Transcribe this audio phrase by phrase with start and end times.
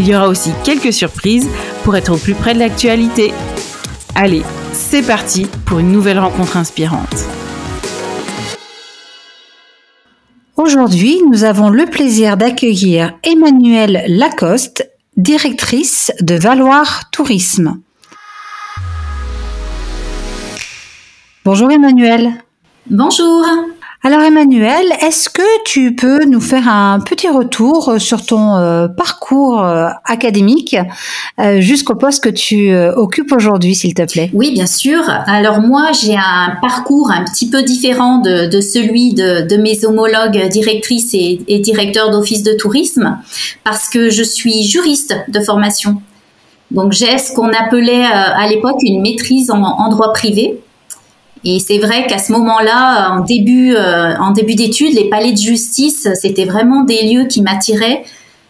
[0.00, 1.46] Il y aura aussi quelques surprises
[1.84, 3.34] pour être au plus près de l'actualité.
[4.14, 7.26] Allez, c'est parti pour une nouvelle rencontre inspirante.
[10.56, 17.78] Aujourd'hui, nous avons le plaisir d'accueillir Emmanuelle Lacoste, directrice de Valoir Tourisme.
[21.44, 22.42] Bonjour Emmanuelle.
[22.88, 23.44] Bonjour.
[24.02, 29.62] Alors Emmanuel, est-ce que tu peux nous faire un petit retour sur ton euh, parcours
[29.62, 30.74] euh, académique
[31.38, 34.30] euh, jusqu'au poste que tu occupes aujourd'hui, s'il te plaît?
[34.32, 35.02] Oui, bien sûr.
[35.26, 41.12] Alors moi, j'ai un parcours un petit peu différent de, celui de, mes homologues directrices
[41.12, 43.18] et directeurs d'office de tourisme
[43.64, 46.00] parce que je suis juriste de formation.
[46.70, 50.58] Donc j'ai ce qu'on appelait à l'époque une maîtrise en droit privé.
[51.44, 55.38] Et c'est vrai qu'à ce moment-là, en début, euh, en début d'études, les palais de
[55.38, 58.04] justice, c'était vraiment des lieux qui m'attiraient.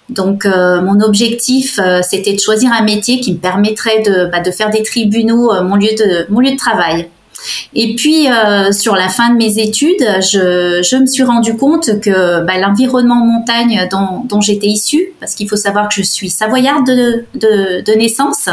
[0.08, 4.42] Donc, euh, mon objectif, euh, c'était de choisir un métier qui me permettrait de, bah,
[4.50, 7.08] faire des tribunaux mon lieu de travail.
[7.74, 8.26] Et puis,
[8.72, 13.88] sur la fin de mes études, je, me suis rendu compte que bah, l'environnement montagne
[13.90, 18.50] dont, j'étais issue, parce qu'il faut savoir que je suis savoyarde de, naissance,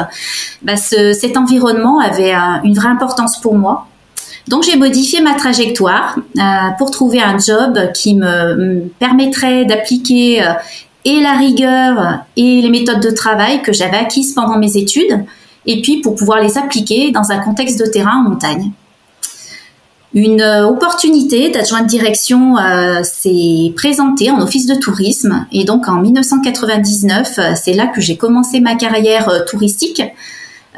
[0.62, 2.34] bah, ce, cet environnement avait
[2.64, 3.88] une vraie importance pour moi.
[4.47, 6.41] Donc j'ai modifié ma trajectoire euh,
[6.78, 10.53] pour trouver un job qui me, permettrait d'appliquer euh,
[11.03, 15.25] et la rigueur et les méthodes de travail que j'avais acquises pendant mes études,
[15.66, 18.72] et puis pour pouvoir les appliquer dans un contexte de terrain en montagne.
[20.13, 22.56] Une euh, opportunité d'adjointe direction
[23.03, 28.62] s'est présentée en office de tourisme et donc en 1999, c'est là que j'ai commencé
[28.62, 30.02] ma carrière touristique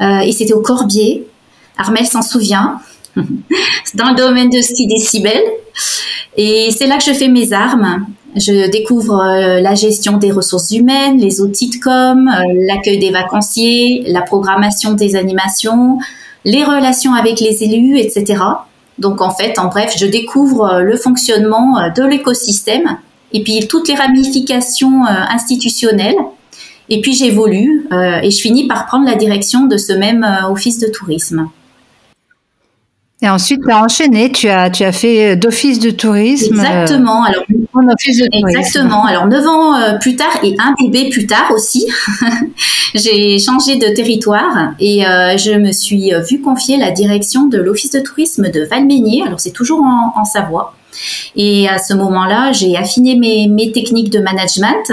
[0.00, 1.26] et c'était au Corbier.
[1.76, 2.80] Armel s'en souvient.
[3.94, 5.42] dans le domaine de ski décibel.
[6.36, 8.06] Et c'est là que je fais mes armes.
[8.36, 13.10] Je découvre euh, la gestion des ressources humaines, les outils de com, euh, l'accueil des
[13.10, 15.98] vacanciers, la programmation des animations,
[16.44, 18.42] les relations avec les élus, etc.
[18.98, 22.98] Donc en fait, en bref, je découvre euh, le fonctionnement de l'écosystème
[23.32, 26.18] et puis toutes les ramifications institutionnelles.
[26.88, 30.88] Et puis j'évolue et je finis par prendre la direction de ce même office de
[30.88, 31.48] tourisme.
[33.22, 36.58] Et ensuite, tu as enchaîné, tu as, tu as fait d'office de tourisme.
[36.58, 37.22] Euh, exactement.
[37.24, 37.44] Alors,
[37.92, 39.04] office de Exactement.
[39.04, 41.86] Alors, neuf ans euh, plus tard et un bébé plus tard aussi,
[42.94, 47.90] j'ai changé de territoire et euh, je me suis vue confier la direction de l'office
[47.90, 49.22] de tourisme de Valménier.
[49.26, 50.74] Alors, c'est toujours en, en, Savoie.
[51.36, 54.92] Et à ce moment-là, j'ai affiné mes, mes techniques de management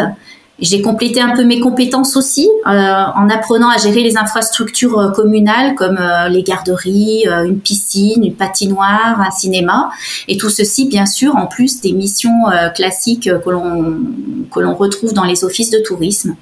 [0.59, 5.11] j'ai complété un peu mes compétences aussi euh, en apprenant à gérer les infrastructures euh,
[5.11, 9.89] communales comme euh, les garderies, une piscine, une patinoire, un cinéma
[10.27, 13.99] et tout ceci bien sûr en plus des missions classiques que l'on
[14.51, 16.35] que l'on retrouve dans les offices de tourisme.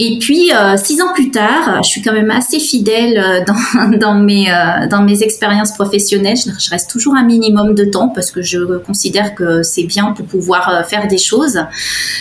[0.00, 3.44] Et puis euh, six ans plus tard, je suis quand même assez fidèle euh,
[3.92, 6.36] dans, dans mes euh, dans mes expériences professionnelles.
[6.36, 10.26] Je, reste toujours un minimum de temps parce que je considère que c'est bien pour
[10.26, 11.58] pouvoir faire des choses.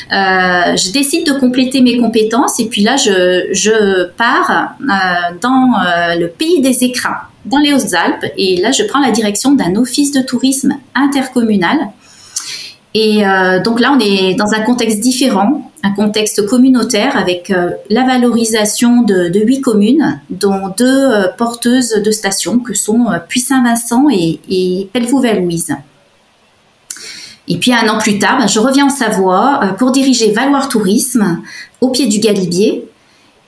[0.09, 4.75] je décide de compléter mes compétences et puis là je je pars
[5.41, 5.73] dans
[6.17, 10.11] le pays des écrins, dans les Hautes-Alpes et là je prends la direction d'un office
[10.11, 11.77] de tourisme intercommunal
[12.93, 17.71] et euh, donc là, on est dans un contexte différent, un contexte communautaire avec euh,
[17.89, 24.39] la valorisation de, huit communes, dont deux euh, porteuses de stations que sont Puy-Saint-Vincent et,
[24.49, 25.75] et Pelvoux-Louise.
[27.49, 31.41] Et puis un an plus tard, ben, je reviens en Savoie pour diriger Valoir Tourisme
[31.79, 32.89] au pied du Galibier.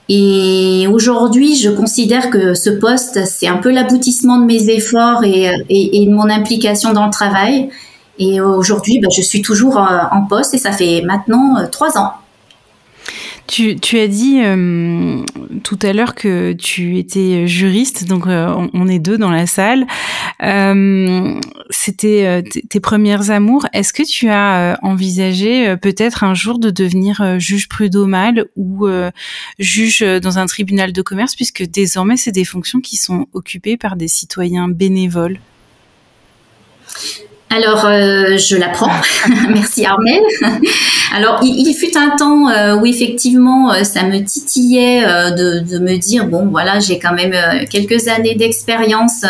[0.07, 5.51] Et aujourd'hui, je considère que ce poste, c'est un peu l'aboutissement de mes efforts et,
[5.69, 7.69] de mon implication dans le travail.
[8.19, 11.97] Et aujourd'hui, bah, je suis toujours euh, en poste et ça fait maintenant euh, trois
[11.97, 12.13] ans.
[13.47, 15.23] Tu, as dit euh,
[15.63, 19.87] tout à l'heure que tu étais juriste, donc on, est deux dans la salle.
[21.71, 23.65] C'était tes premières amours.
[23.73, 28.87] Est-ce que tu as envisagé peut-être un jour de devenir juge prud'homal ou
[29.57, 33.95] juge dans un tribunal de commerce, puisque désormais c'est des fonctions qui sont occupées par
[33.95, 35.39] des citoyens bénévoles?
[37.51, 38.91] Alors, euh, je l'apprends.
[39.49, 40.21] Merci Armel.
[41.15, 45.01] Alors, il, fut un temps euh, où effectivement, euh, ça me titillait
[45.31, 47.33] de, de, me dire bon, voilà, j'ai quand même
[47.67, 49.23] quelques années d'expérience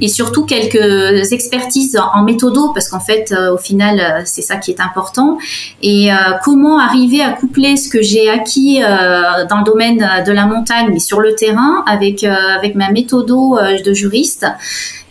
[0.00, 4.80] et surtout quelques expertises en méthodo, parce qu'en fait, au final, c'est ça qui est
[4.80, 5.38] important.
[5.80, 6.08] Et
[6.42, 11.00] comment arriver à coupler ce que j'ai acquis dans le domaine de la montagne, mais
[11.00, 14.46] sur le terrain, avec avec ma méthodo de juriste?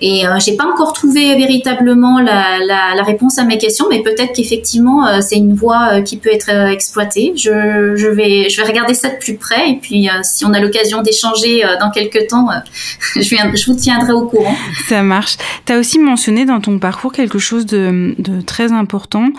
[0.02, 4.02] Et euh, j'ai pas encore trouvé véritablement la, la, la, réponse à mes questions, mais
[4.02, 7.34] peut-être qu'effectivement euh, c'est une voie euh, qui peut être euh, exploitée.
[7.36, 10.60] Je, je, vais je vais regarder ça de plus près et puis si on a
[10.60, 12.48] l'occasion d'échanger dans quelques temps,
[13.16, 14.56] je, je vous tiendrai au courant.
[14.88, 15.38] Ça marche.
[15.66, 19.30] Tu as aussi mentionné dans ton parcours quelque chose de, de très important.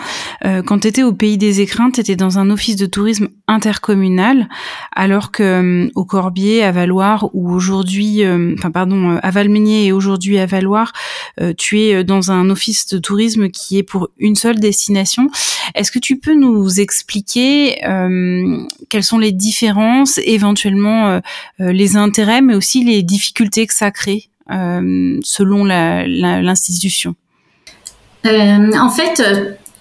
[0.65, 4.49] quand tu étais au pays des écrins, tu étais dans un office de tourisme intercommunal,
[4.91, 8.23] alors que au Corbier, à Valoir ou aujourd'hui,
[8.57, 10.91] enfin pardon, à Valmeignier et aujourd'hui à Valoir,
[11.41, 15.29] euh, tu es euh, dans un office de tourisme qui est pour une seule destination.
[15.73, 21.19] Est-ce que tu peux nous expliquer euh, quelles sont les différences, éventuellement
[21.59, 27.15] les intérêts, mais aussi les difficultés que ça crée selon l'institution?
[28.25, 29.21] En fait,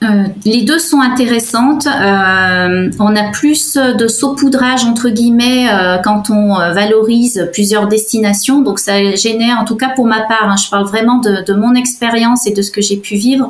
[0.05, 1.87] euh, les deux sont intéressantes.
[1.87, 8.61] Euh, on a plus de saupoudrage entre guillemets euh, quand on valorise plusieurs destinations.
[8.63, 11.75] Donc ça génère, en tout cas pour ma part, hein, je parle vraiment de, mon
[11.75, 13.49] expérience et de ce que j'ai pu vivre,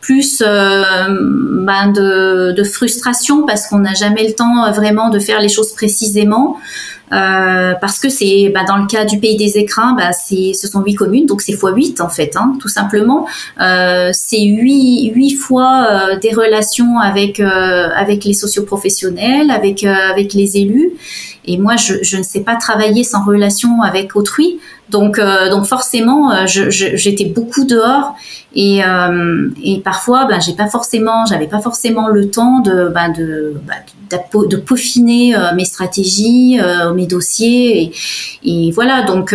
[0.00, 5.72] plus ben de, frustration parce qu'on n'a jamais le temps vraiment de faire les choses
[5.72, 6.58] précisément.
[7.12, 10.82] Euh, parce que c'est bah, dans le cas du pays des écrins, bah, ce sont
[10.82, 13.26] huit communes, donc c'est fois 8 en fait, hein, tout simplement.
[13.60, 20.34] Euh, c'est huit, huit fois euh, des relations avec euh, avec les socioprofessionnels, avec avec
[20.34, 20.92] les élus.
[21.48, 24.58] Et moi, je, je, ne sais pas travailler sans relation avec autrui.
[24.88, 28.14] Donc, euh, donc forcément, euh, j'étais beaucoup dehors
[28.56, 33.10] et, euh, et parfois, ben, j'ai pas forcément, j'avais pas forcément le temps de, ben,
[33.10, 34.18] de, ben,
[34.48, 36.58] de, peaufiner mes stratégies,
[36.94, 37.92] mes dossiers et,
[38.44, 39.02] et voilà.
[39.02, 39.34] Donc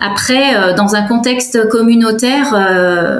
[0.00, 2.54] après, dans un contexte communautaire,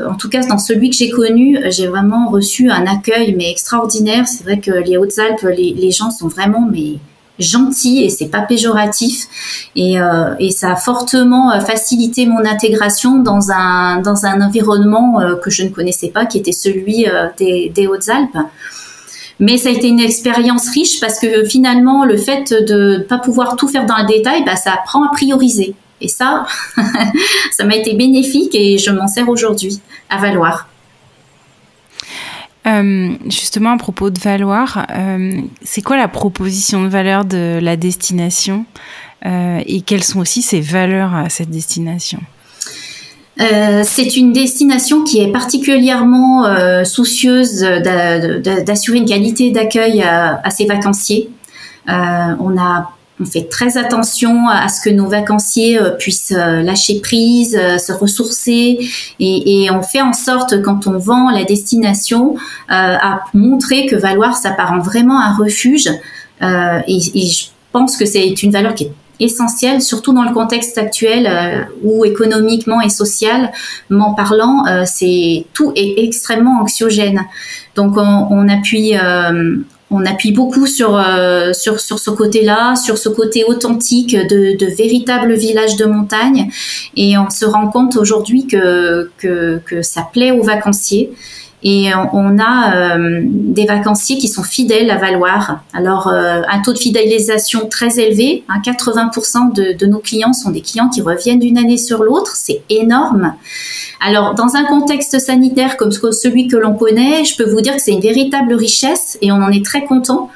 [0.09, 4.27] en tout cas dans celui que j'ai connu, j'ai vraiment reçu un accueil mais extraordinaire.
[4.27, 6.99] C'est vrai que les Hautes-Alpes, les, les gens sont vraiment mais
[7.39, 9.27] gentil et c'est pas péjoratif.
[9.77, 15.21] Et, euh, et, ça a fortement euh, facilité mon intégration dans un dans un environnement
[15.21, 17.07] euh, que je ne connaissais pas qui était celui
[17.39, 18.39] des, des Hautes-Alpes.
[19.41, 23.19] Mais ça a été une expérience riche parce que finalement le fait de ne pas
[23.19, 25.75] pouvoir tout faire dans le détail bah, ça apprend à prioriser.
[26.01, 26.47] Et ça
[27.53, 30.69] ça m'a été bénéfique et je m'en sers aujourd'hui à valoir
[32.67, 35.33] euh, justement, à propos de valoir, euh,
[35.63, 38.65] c'est quoi la proposition de valeur de la destination
[39.27, 42.21] euh, et quelles sont aussi ses valeurs à cette destination?
[43.37, 46.45] C'est une destination qui est particulièrement
[46.85, 51.31] soucieuse d'assurer une qualité d'accueil à, à, ses vacanciers.
[51.89, 57.01] on a on fait très attention à ce que nos vacanciers euh, puissent euh, lâcher
[57.01, 58.79] prise, euh, se ressourcer,
[59.21, 62.37] et, on fait en sorte quand on vend la destination
[62.69, 65.89] à montrer que Valoir s'apparente vraiment un refuge.
[66.41, 71.67] et, je pense que c'est une valeur qui est essentielle, surtout dans le contexte actuel
[71.83, 77.23] où économiquement et socialement parlant, c'est tout est extrêmement anxiogène.
[77.75, 78.95] Donc on, on appuie
[79.95, 84.67] on appuie beaucoup sur, euh, sur, sur ce côté-là, sur ce côté authentique de, de
[84.67, 86.51] véritables villages de montagne.
[86.97, 91.13] Et on se rend compte aujourd'hui que, que, que, ça plaît aux vacanciers.
[91.67, 95.65] Et on a euh, des vacanciers qui sont fidèles à Valoir.
[95.73, 98.45] Alors, euh, un taux de fidélisation très élevé.
[98.51, 102.37] Hein, 80% de, nos clients sont des clients qui reviennent d'une année sur l'autre.
[102.37, 103.33] C'est énorme.
[104.07, 107.81] Alors, dans un contexte sanitaire comme celui que l'on connaît, je peux vous dire que
[107.81, 110.29] c'est une véritable richesse et on en est très content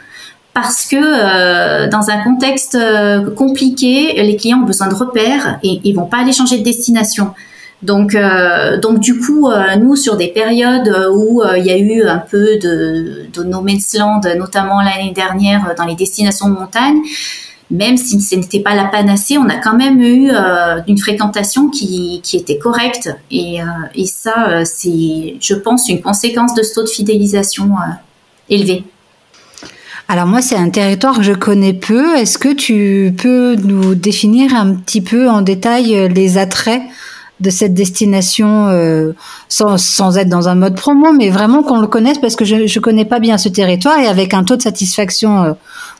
[0.54, 2.78] parce que euh, dans un contexte
[3.36, 7.34] compliqué, les clients ont besoin de repères et ils vont pas aller changer de destination.
[7.82, 11.78] Donc, euh, donc du coup, euh, nous sur des périodes où euh, il y a
[11.78, 16.98] eu un peu de, de no land, notamment l'année dernière dans les destinations de montagne,
[17.70, 20.30] même si ce n'était pas la panacée, on a quand même eu
[20.86, 23.14] une fréquentation qui, qui était correcte.
[23.30, 23.58] Et,
[23.94, 27.68] et ça, c'est, je pense, une conséquence de ce taux de fidélisation
[28.48, 28.84] élevé.
[30.08, 32.16] Alors moi, c'est un territoire que je connais peu.
[32.16, 36.80] Est-ce que tu peux nous définir un petit peu en détail les attraits
[37.40, 39.12] de cette destination euh,
[39.48, 42.80] sans, être dans un mode promo, mais vraiment qu'on le connaisse parce que je ne
[42.80, 45.52] connais pas bien ce territoire et avec un taux de satisfaction euh,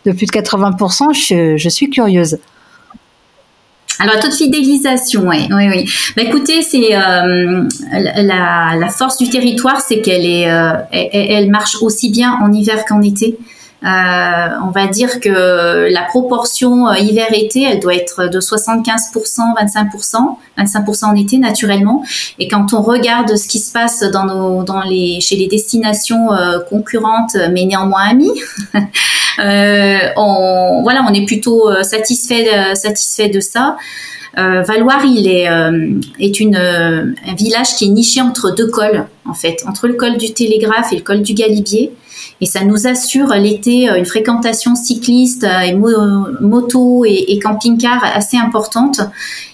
[0.05, 2.39] de plus de 80%, je, suis curieuse.
[4.01, 5.91] Alors, taux de fidélisation, oui, oui, oui.
[6.17, 12.53] Bah, écoutez, c'est euh, la, force du territoire, c'est qu'elle est, marche aussi bien en
[12.53, 13.39] hiver qu'en été.
[13.85, 20.37] Euh, on va dire que la proportion euh, hiver-été, elle doit être de 75%, 25%,
[20.59, 22.05] 25% en été naturellement.
[22.41, 26.33] Et quand on regarde ce qui se passe dans nos, dans les, chez les destinations
[26.33, 28.41] euh, concurrentes, mais néanmoins amies,
[29.39, 33.77] on, voilà, on est plutôt satisfait, satisfait de ça.
[34.37, 35.49] Euh, Valoir, il est,
[36.21, 40.17] est une, un village qui est niché entre deux cols, en fait, entre le col
[40.17, 41.93] du Télégraphe et le col du Galibier.
[42.41, 49.01] Et ça nous assure l'été une fréquentation cycliste euh, et moto et, camping-car assez importante.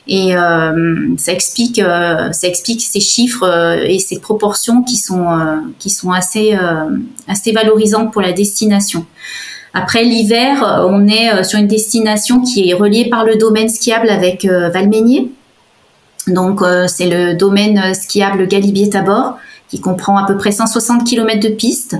[0.06, 5.24] Et euh, ça explique, euh, ça explique ces chiffres et ces proportions qui sont
[5.78, 6.56] qui sont assez
[7.26, 9.06] assez valorisantes pour la destination.
[9.74, 14.44] Après l'hiver, on est sur une destination qui est reliée par le domaine skiable avec
[14.44, 15.32] Valménier.
[16.28, 19.36] Donc c'est le domaine skiable Galibier-Tabor
[19.68, 21.96] qui comprend à peu près 160 km de pistes.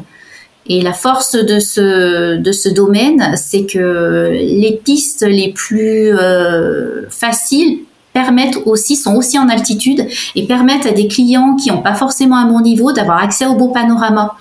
[0.66, 7.02] Et la force de ce, de ce domaine, c'est que les pistes les plus euh,
[7.10, 7.80] faciles
[8.14, 12.36] permettent aussi, sont aussi en altitude et permettent à des clients qui n'ont pas forcément
[12.36, 14.36] un bon niveau d'avoir accès au beau panorama.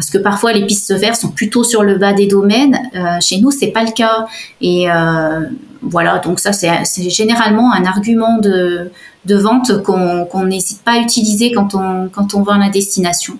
[0.00, 2.78] Parce que parfois les pistes vertes sont plutôt sur le bas des domaines.
[2.94, 4.26] Euh, chez nous, c'est pas le cas.
[4.62, 5.40] Et euh,
[5.82, 8.90] voilà, donc ça c'est généralement un argument de,
[9.26, 13.36] vente qu'on n'hésite pas à utiliser quand on, quand on vend la destination.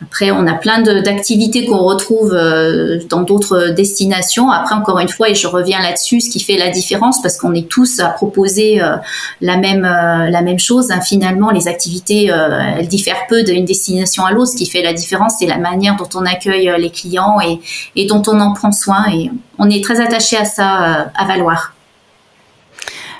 [0.00, 4.50] Après, on a plein d'activités qu'on retrouve euh, dans d'autres destinations.
[4.50, 7.52] Après, encore une fois, et je reviens là-dessus, ce qui fait la différence, parce qu'on
[7.52, 8.96] est tous à proposer euh,
[9.40, 10.92] la même euh, la même chose.
[10.92, 11.00] Hein.
[11.00, 14.52] Finalement, les activités, elles diffèrent peu d'une destination à l'autre.
[14.52, 17.60] Ce qui fait la différence, c'est la manière dont on accueille les clients et,
[17.96, 19.06] et dont on en prend soin.
[19.12, 21.74] Et on est très attaché à ça à Valoir.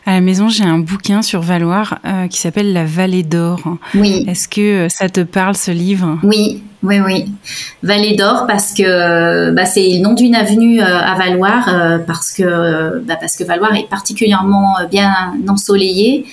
[0.08, 3.60] À la maison, j'ai un bouquin sur Valoir euh, qui s'appelle La Vallée d'Or.
[3.94, 4.24] Oui.
[4.26, 6.18] Est-ce que ça te parle ce livre?
[6.22, 7.26] Oui, oui, oui.
[7.82, 11.68] Vallée d'Or parce que bah, c'est le nom d'une avenue euh, à Valoir
[12.06, 16.26] parce que bah, parce que Valoir est particulièrement bien ensoleillé.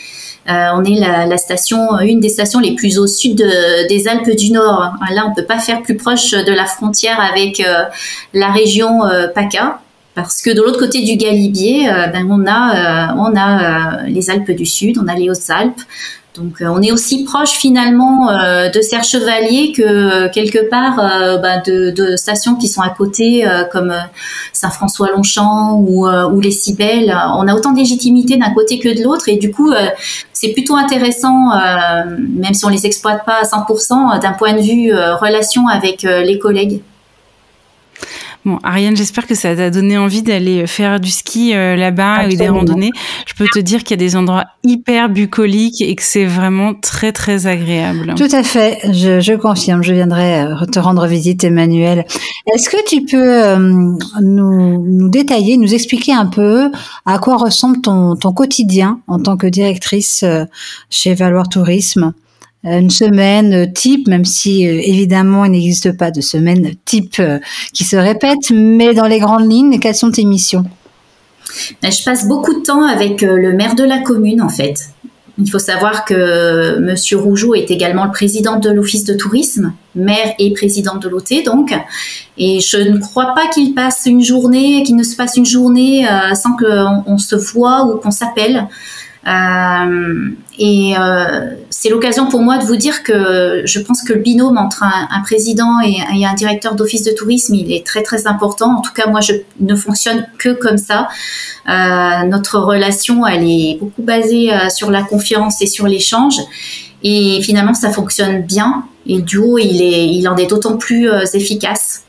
[0.47, 3.43] on est la, station, une des stations les plus au sud
[3.89, 4.93] des Alpes du Nord.
[5.11, 7.63] Là, on peut pas faire plus proche de la frontière avec
[8.33, 9.01] la région
[9.33, 9.79] PACA
[10.15, 14.07] parce que de l'autre côté du Galibier, euh, ben on a, euh, on a euh,
[14.07, 15.81] les Alpes du Sud, on a les Hautes-Alpes.
[16.37, 20.97] Donc on est aussi proche finalement de Serre Chevalier que quelque part
[21.41, 23.93] ben, de, de, stations qui sont à côté comme
[24.51, 27.15] Saint-François-Longchamp ou, ou les Cibelles.
[27.37, 29.71] On a autant de légitimité d'un côté que de l'autre et du coup
[30.33, 31.51] c'est plutôt intéressant,
[32.17, 36.37] même si on les exploite pas à 100%, d'un point de vue relation avec les
[36.39, 36.81] collègues.
[38.45, 42.35] Bon, Ariane, j'espère que ça t'a donné envie d'aller faire du ski euh, là-bas et
[42.35, 42.91] des randonnées.
[43.25, 46.75] Je peux te dire qu'il y a des endroits hyper bucoliques et que c'est vraiment
[46.75, 48.13] très très agréable.
[48.15, 49.81] Tout à fait, je, je confirme.
[49.81, 52.05] Je viendrai euh, te rendre visite, Emmanuel.
[52.53, 53.57] Est-ce que tu peux euh,
[54.21, 56.71] nous, nous, détailler, nous expliquer un peu
[57.07, 60.23] à quoi ressemble ton, ton quotidien en tant que directrice
[60.91, 62.13] chez Valoir Tourisme?
[62.65, 67.39] Une semaine type, même si euh, évidemment il n'existe pas de semaine type euh,
[67.73, 70.65] qui se répète, mais dans les grandes lignes, quelles sont tes missions?
[71.81, 74.89] Ben, Je passe beaucoup de temps avec euh, le maire de la commune en fait.
[75.37, 80.33] Il faut savoir que Monsieur Rougeau est également le président de l'office de tourisme, maire
[80.39, 81.73] et président de l'OT donc.
[82.37, 86.07] Et je ne crois pas qu'il passe une journée, qu'il ne se passe une journée
[86.35, 88.69] sans qu'on se voit ou qu'on s'appelle.
[89.27, 90.29] Euh,
[90.59, 94.57] et euh, c'est l'occasion pour moi de vous dire que je pense que le binôme
[94.57, 98.77] entre un, président et, un directeur d'office de tourisme, il est très très important.
[98.77, 101.07] En tout cas, moi, je ne fonctionne que comme ça.
[101.67, 106.39] Euh, notre relation, elle est beaucoup basée sur la confiance et sur l'échange.
[107.03, 108.85] Et finalement, ça fonctionne bien.
[109.07, 112.03] Et le duo, il, est, il en est d'autant plus efficace.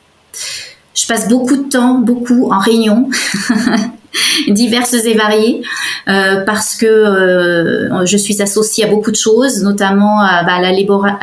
[0.93, 3.09] Je passe beaucoup de temps, beaucoup en réunion.
[4.47, 5.61] diverses et variées
[6.07, 10.59] euh, parce que euh, je suis associée à beaucoup de choses, notamment à, bah,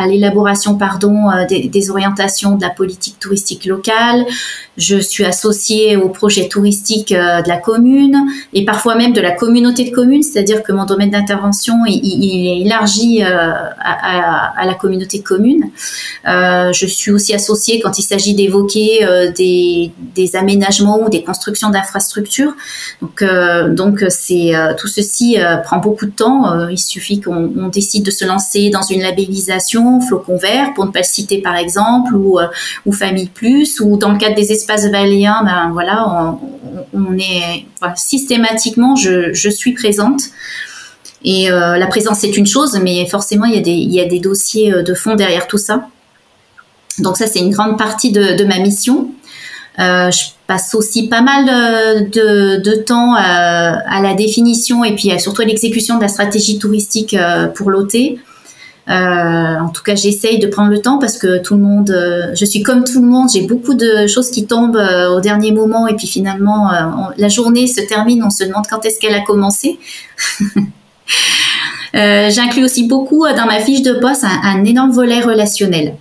[0.07, 4.27] l'élaboration pardon euh, des, orientations de la politique touristique locale.
[4.77, 8.17] Je suis associée au projet touristique de la commune
[8.53, 12.61] et parfois même de la communauté de communes, c'est-à-dire que mon domaine d'intervention il, est
[12.63, 15.71] élargi à, la communauté de communes.
[16.25, 22.55] je suis aussi associée quand il s'agit d'évoquer des, des aménagements ou des constructions d'infrastructures.
[23.01, 26.69] Donc, euh, donc c'est euh, tout ceci euh, prend beaucoup de temps.
[26.69, 31.01] il suffit qu'on décide de se lancer dans une labellisation Flocon Vert, pour ne pas
[31.01, 32.39] le citer par exemple, ou,
[32.93, 36.37] Famille Plus, ou dans le cadre des espaces valéens, ben voilà,
[36.93, 37.67] on, est
[37.97, 40.23] systématiquement, je, suis présente.
[41.25, 45.15] Et la présence c'est une chose, mais forcément il y a des, dossiers de fond
[45.15, 45.89] derrière tout ça.
[47.01, 49.11] Donc ça c'est une grande partie de ma mission.
[49.81, 55.43] Euh, je passe aussi pas mal de, temps à, à, la définition et puis surtout
[55.43, 57.95] à l'exécution de la stratégie touristique euh, pour l'OT.
[58.87, 58.93] Euh,
[59.59, 62.45] en tout cas, j'essaye de prendre le temps parce que tout le monde, euh, je
[62.45, 65.97] suis comme tout le monde, j'ai beaucoup de choses qui tombent au dernier moment et
[65.97, 66.71] puis finalement,
[67.17, 69.79] la journée se termine, on se demande quand est-ce qu'elle a commencé.
[71.95, 75.97] J'inclus aussi beaucoup dans ma fiche de poste un énorme volet relationnel.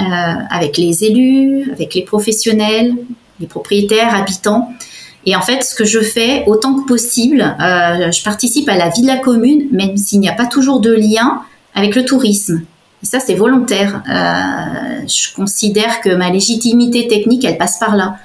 [0.00, 0.04] Euh,
[0.50, 2.94] avec les élus, avec les professionnels,
[3.38, 4.72] les propriétaires, habitants.
[5.26, 8.88] Et en fait, ce que je fais autant que possible, euh, je participe à la
[8.88, 11.42] vie de la commune, même s'il n'y a pas toujours de lien
[11.74, 12.62] avec le tourisme.
[13.02, 14.02] Et ça, c'est volontaire.
[14.08, 18.16] Euh, je considère que ma légitimité technique, elle passe par là.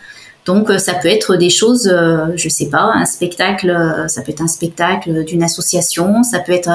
[0.46, 1.92] Donc, ça peut être des choses,
[2.36, 6.70] je sais pas, un spectacle, ça peut être un spectacle d'une association, ça peut être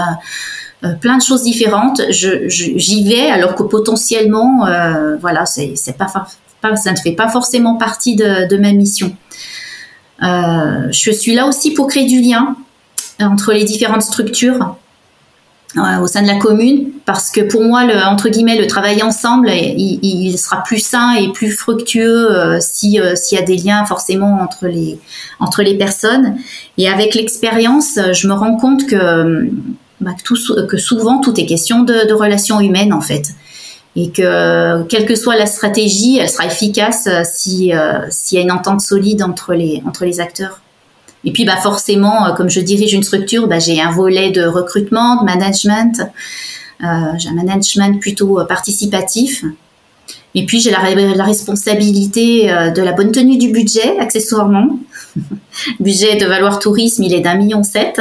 [0.83, 2.01] euh, plein de choses différentes.
[2.11, 8.17] J'y vais alors que potentiellement, euh, voilà, c'est, pas, ça ne fait pas forcément partie
[8.17, 9.15] de, ma mission.
[10.23, 12.57] Euh, je suis là aussi pour créer du lien
[13.21, 14.77] entre les différentes structures
[15.77, 19.51] au sein de la commune, parce que pour moi, le, entre guillemets, le travail ensemble,
[19.53, 24.67] il, sera plus sain et plus fructueux si s'il y a des liens forcément entre
[24.67, 24.99] les
[25.39, 26.39] entre les personnes.
[26.77, 29.49] Et avec l'expérience, je me rends compte que
[30.01, 33.35] bah, que, souvent tout est question de, relations humaines en fait.
[33.97, 38.41] Et que quelle que soit la stratégie, elle sera efficace euh, si euh, s'il y
[38.41, 40.61] a une entente solide entre les entre les acteurs.
[41.25, 44.45] Et puis bah forcément, euh, comme je dirige une structure, bah, j'ai un volet de
[44.45, 46.01] recrutement, de management.
[46.81, 49.45] j'ai un management plutôt participatif.
[50.35, 50.79] Et puis j'ai la,
[51.25, 54.79] responsabilité de la bonne tenue du budget, accessoirement.
[55.81, 58.01] budget de Valoir Tourisme, il est d'un million sept.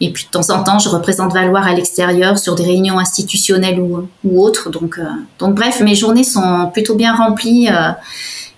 [0.00, 3.78] Et puis de temps en temps, je représente Valoir à l'extérieur sur des réunions institutionnelles
[3.78, 4.70] ou, autres.
[4.70, 5.04] Donc, euh,
[5.38, 7.90] donc bref, mes journées sont plutôt bien remplies euh,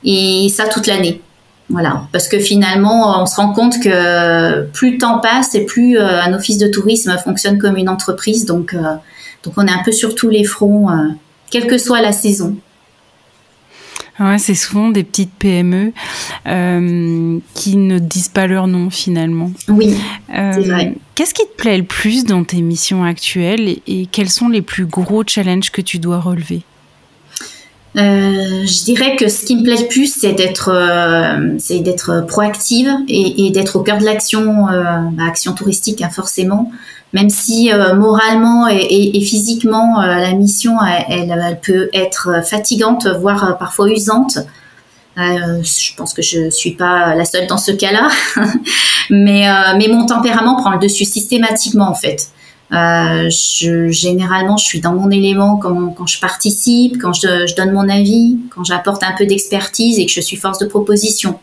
[0.04, 1.20] et ça toute l'année.
[1.68, 5.98] Voilà, parce que finalement, on se rend compte que plus le temps passe et plus
[5.98, 8.44] euh, un office de tourisme fonctionne comme une entreprise.
[8.44, 8.76] Donc,
[9.42, 10.88] donc on est un peu sur tous les fronts,
[11.50, 12.56] quelle que soit la saison.
[14.20, 15.92] Ouais, c'est souvent des petites PME
[16.46, 19.50] euh, qui ne disent pas leur nom finalement.
[19.68, 19.94] Oui,
[20.34, 20.94] euh, c'est vrai.
[21.14, 24.86] Qu'est-ce qui te plaît le plus dans tes missions actuelles et, quels sont les plus
[24.86, 26.62] gros challenges que tu dois relever?
[27.96, 32.24] Euh, je dirais que ce qui me plaît le plus, c'est d'être, euh, c'est d'être
[32.26, 36.70] proactive et, et d'être au cœur de l'action, euh, bah, action touristique hein, forcément
[37.12, 40.76] même si euh, moralement et, physiquement euh, la mission
[41.08, 44.38] elle, peut être fatigante, voire euh, parfois usante.
[45.16, 48.08] je pense que je suis pas la seule dans ce cas-là,
[49.10, 49.46] mais
[49.76, 52.30] mais mon tempérament prend le dessus systématiquement en fait.
[52.70, 57.72] je, généralement, je suis dans mon élément quand, quand je participe, quand je, je donne
[57.72, 61.38] mon avis, quand j'apporte un peu d'expertise et que je suis force de proposition.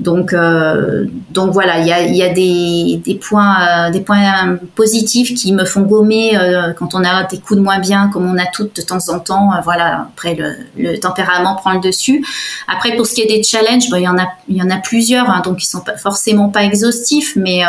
[0.00, 5.64] Donc, euh, donc voilà, il y a, des, points, euh, des points positifs qui me
[5.64, 8.76] font gommer euh, quand on a des coups de moins bien, comme on a toutes
[8.76, 9.50] de temps en temps.
[9.62, 10.36] voilà, après
[10.76, 12.24] le, tempérament prend le dessus.
[12.68, 14.76] Après, pour ce qui est des challenges, il y en a, il y en a
[14.78, 17.62] plusieurs, hein, donc ils sont forcément pas exhaustifs, mais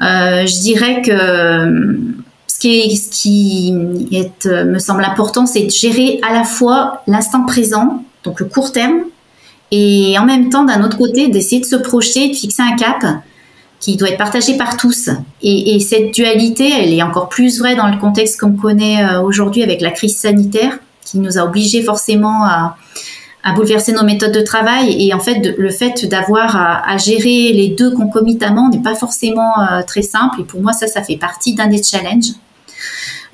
[0.00, 2.14] je dirais que
[2.46, 8.46] ce qui, me semble important, c'est de gérer à la fois l'instant présent, donc le
[8.46, 9.04] court terme,
[9.70, 13.04] et en même temps, d'un autre côté, d'essayer de se projeter, de fixer un cap
[13.80, 15.10] qui doit être partagé par tous.
[15.42, 19.62] Et, cette dualité, elle est encore plus vraie dans le contexte qu'on connaît euh, aujourd'hui
[19.62, 22.76] avec la crise sanitaire, qui nous a obligés forcément à,
[23.54, 25.06] bouleverser nos méthodes de travail.
[25.06, 29.82] Et en fait, le fait d'avoir à, gérer les deux concomitamment n'est pas forcément euh,
[29.86, 30.40] très simple.
[30.40, 32.32] Et pour moi, ça, ça fait partie d'un des challenges.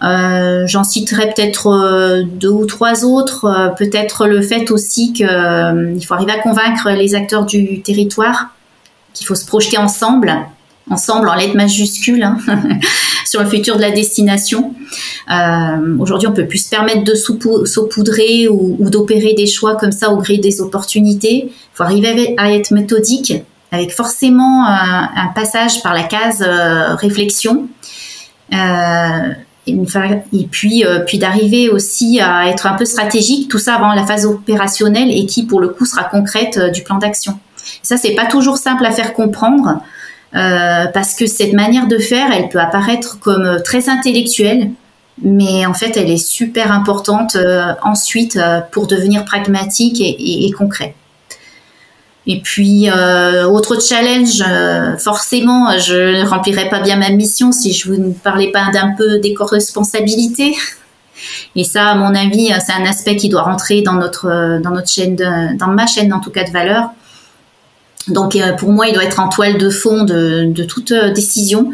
[0.02, 3.44] Euh, j'en citerai peut-être euh, deux ou trois autres.
[3.44, 5.26] Euh, peut-être le fait aussi qu'il
[6.06, 8.48] faut arriver à convaincre les acteurs du territoire
[9.14, 10.34] qu'il faut se projeter ensemble,
[10.90, 12.38] ensemble en lettres majuscules, hein,
[13.26, 14.74] sur le futur de la destination.
[15.98, 20.16] Aujourd'hui, on peut plus se permettre de saupoudrer ou, d'opérer des choix comme ça au
[20.16, 21.44] gré des opportunités.
[21.44, 23.34] Il faut arriver à être méthodique,
[23.70, 26.42] avec forcément un, passage par la case
[26.98, 27.68] réflexion.
[29.66, 34.04] Et puis, euh, puis d'arriver aussi à être un peu stratégique, tout ça avant la
[34.04, 37.38] phase opérationnelle et qui, pour le coup, sera concrète euh, du plan d'action.
[37.82, 39.80] Ça, c'est pas toujours simple à faire comprendre
[40.34, 44.72] euh, parce que cette manière de faire, elle peut apparaître comme très intellectuelle,
[45.22, 47.36] mais en fait, elle est super importante
[47.82, 48.40] ensuite
[48.72, 50.94] pour devenir pragmatique et, et, et concret.
[52.26, 57.72] Et puis, euh, autre challenge, euh, forcément, je ne remplirais pas bien ma mission si
[57.72, 60.54] je vous ne parlais pas d'un peu d'éco-responsabilité.
[61.56, 64.88] Et ça, à mon avis, c'est un aspect qui doit rentrer dans notre, dans notre
[64.88, 66.90] chaîne, de, dans ma chaîne en tout cas de valeur.
[68.08, 71.70] Donc, euh, pour moi, il doit être en toile de fond de toute décision,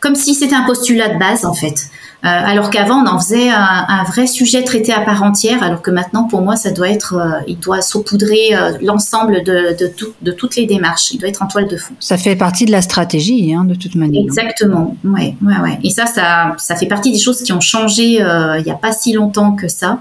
[0.00, 1.86] comme si c'était un postulat de base en fait.
[2.24, 5.90] Euh, alors qu'avant on en faisait un, vrai sujet traité à part entière, alors que
[5.90, 9.76] maintenant pour moi ça doit être, euh, il doit saupoudrer euh, l'ensemble de,
[10.20, 11.10] de, toutes les démarches.
[11.10, 11.94] Il doit être en toile de fond.
[11.98, 14.22] Ça fait partie de la stratégie, hein, de toute manière.
[14.22, 15.78] Exactement, ouais, ouais, ouais.
[15.82, 18.92] Et ça, ça, ça fait partie des choses qui ont changé il n'y a pas
[18.92, 19.98] si longtemps que ça.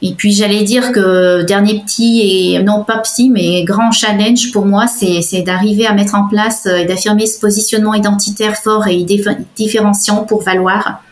[0.00, 4.64] Et puis j'allais dire que dernier petit et non pas petit mais grand challenge pour
[4.64, 9.04] moi, c'est d'arriver à mettre en place et d'affirmer ce positionnement identitaire fort et
[9.56, 11.02] différenciant pour valoir,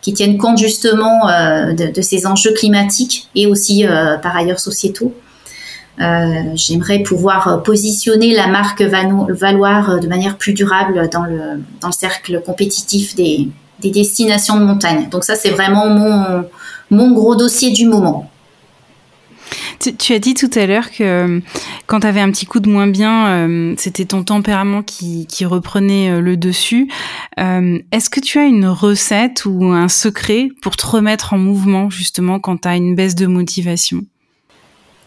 [0.00, 5.12] qui tienne compte justement euh, de, ces enjeux climatiques et aussi euh, par ailleurs sociétaux.
[6.00, 11.92] Euh, J'aimerais pouvoir positionner la marque Valoir de manière plus durable dans le, dans le
[11.92, 13.48] cercle compétitif des,
[13.80, 15.08] des destinations de montagne.
[15.10, 16.44] Donc ça c'est vraiment mon,
[16.90, 18.30] mon gros dossier du moment.
[19.78, 21.40] Tu, as dit tout à l'heure que euh,
[21.86, 26.10] quand tu avais un petit coup de moins bien, euh, c'était ton tempérament qui, reprenait
[26.10, 26.88] euh, le dessus.
[27.36, 32.40] Est-ce que tu as une recette ou un secret pour te remettre en mouvement justement
[32.40, 34.02] quand tu as une baisse de motivation?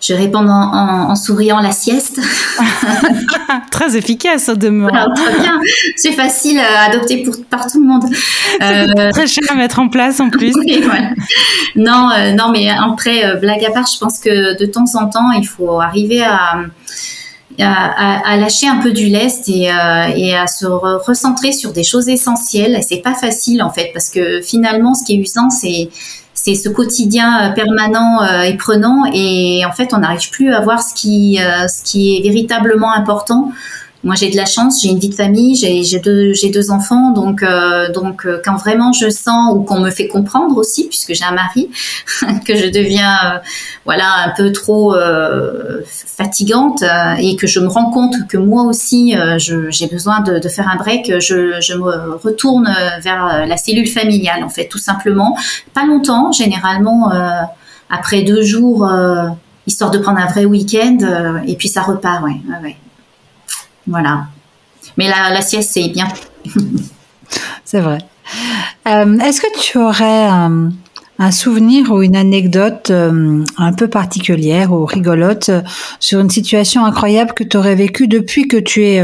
[0.01, 2.21] Je réponds en, souriant la sieste.
[3.71, 4.95] très efficace au demeurant.
[4.95, 5.59] Alors, très bien.
[5.95, 8.05] C'est facile à adopter pour, par tout le monde.
[8.61, 10.53] Euh, très cher à mettre en place en plus.
[10.65, 11.09] oui, voilà.
[11.75, 15.09] Non, euh, non, mais après, euh, blague à part, je pense que de temps en
[15.09, 16.61] temps, il faut arriver à,
[17.59, 21.83] à, à lâcher un peu du lest et, euh, et à se recentrer sur des
[21.83, 22.79] choses essentielles.
[22.87, 25.89] C'est pas facile en fait, parce que finalement, ce qui est usant, c'est
[26.41, 29.03] c'est ce quotidien euh, permanent euh, et prenant.
[29.13, 32.93] Et en fait on n'arrive plus à voir ce qui euh, ce qui est véritablement
[32.93, 33.51] important
[34.01, 37.43] moi, j'ai de la chance, j'ai une vie de famille, j'ai deux, deux enfants, donc
[37.43, 41.25] euh, donc euh, quand vraiment je sens ou qu'on me fait comprendre aussi, puisque j'ai
[41.25, 41.69] un mari,
[42.45, 43.37] que je deviens euh,
[43.83, 44.95] voilà un peu trop
[45.85, 46.83] fatigante
[47.19, 50.77] et que je me rends compte que moi aussi j'ai besoin de, de, faire un
[50.77, 55.37] break, je, je me retourne vers la cellule familiale en fait, tout simplement.
[55.73, 57.11] Pas longtemps, généralement
[57.89, 58.89] après deux jours,
[59.67, 62.77] histoire de prendre un vrai week-end, et puis ça repart, ouais, ouais.
[63.89, 64.27] Voilà.
[64.97, 66.07] Mais la, sieste, c'est bien.
[67.65, 67.97] c'est vrai.
[68.87, 70.71] Euh, est-ce que tu aurais un,
[71.31, 75.61] souvenir ou une anecdote euh, un peu particulière ou rigolote euh,
[75.99, 79.03] sur une situation incroyable que tu aurais vécue depuis que tu es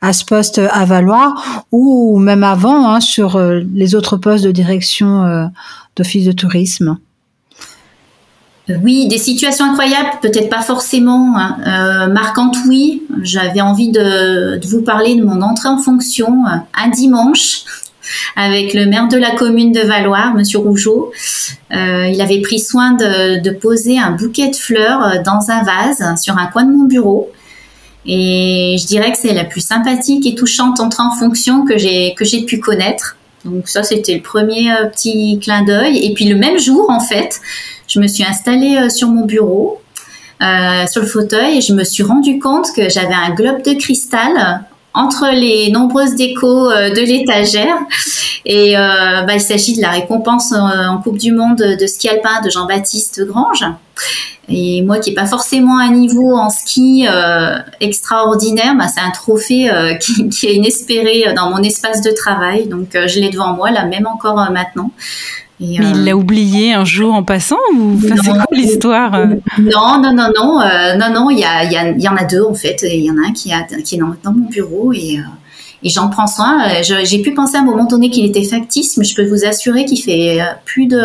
[0.00, 5.50] à ce poste à Valoir ou même avant hein, sur les autres postes de direction
[5.96, 6.98] d'office de tourisme?
[8.68, 11.56] Oui, des situations incroyables, peut-être pas forcément hein.
[11.66, 13.04] euh, marquantes, oui.
[13.22, 17.62] J'avais envie de, vous parler de mon entrée en fonction euh, un dimanche
[18.34, 21.12] avec le maire de la commune de Valoir, Monsieur Rougeau.
[21.72, 26.36] Euh, il avait pris soin de, poser un bouquet de fleurs dans un vase sur
[26.36, 27.30] un coin de mon bureau.
[28.04, 32.14] Et je dirais que c'est la plus sympathique et touchante entrée en fonction que j'ai
[32.14, 33.16] que j'ai pu connaître.
[33.44, 36.04] Donc ça, c'était le premier petit clin d'œil.
[36.04, 37.40] Et puis le même jour, en fait,
[37.88, 39.80] je me suis installée euh, sur mon bureau,
[40.42, 43.74] euh, sur le fauteuil, et je me suis rendu compte que j'avais un globe de
[43.74, 47.76] cristal entre les nombreuses décos euh, de l'étagère.
[48.48, 52.48] Et bah, il s'agit de la récompense en Coupe du Monde de ski alpin de
[52.48, 53.64] Jean-Baptiste Grange.
[54.48, 57.08] Et moi qui n'ai pas forcément un niveau en ski
[57.80, 59.68] extraordinaire, bah, c'est un trophée
[60.00, 62.68] qui, qui, est inespéré dans mon espace de travail.
[62.68, 64.92] Donc je l'ai devant moi, là même encore maintenant.
[65.60, 69.26] Mais il euh, l'a oublié un jour en passant ou c'est quoi l'histoire euh
[69.58, 71.30] Non, non, non, non, euh, non, non.
[71.30, 72.84] Il y, a, y, a, y en a deux en fait.
[72.90, 75.18] Il y en a un qui, a, qui est dans, mon bureau et,
[75.82, 76.82] et j'en prends soin.
[76.82, 79.86] J'ai pu penser à un moment donné qu'il était factice, mais je peux vous assurer
[79.86, 80.96] qu'il fait plus de,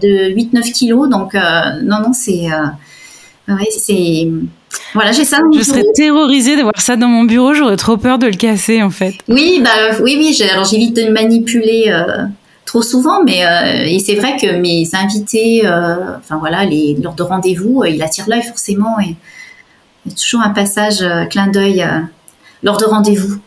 [0.00, 1.08] de 8-9 kilos.
[1.08, 2.48] Donc non, non, c'est
[3.48, 4.28] Ouais, c'est
[4.94, 5.38] voilà, j'ai ça.
[5.52, 7.54] je serais terrorisée de voir ça dans mon bureau.
[7.54, 9.14] J'aurais trop peur de le casser, en fait.
[9.28, 10.42] Oui, bah oui, oui.
[10.50, 12.24] Alors j'évite de le manipuler euh,
[12.70, 17.24] trop souvent, mais euh, c'est vrai que mes invités, euh, enfin voilà, les lors de
[17.24, 19.00] rendez-vous, ils attirent l'œil forcément.
[19.00, 19.16] Et
[20.06, 21.84] il y a toujours un passage clin d'œil
[22.62, 23.40] lors de rendez-vous.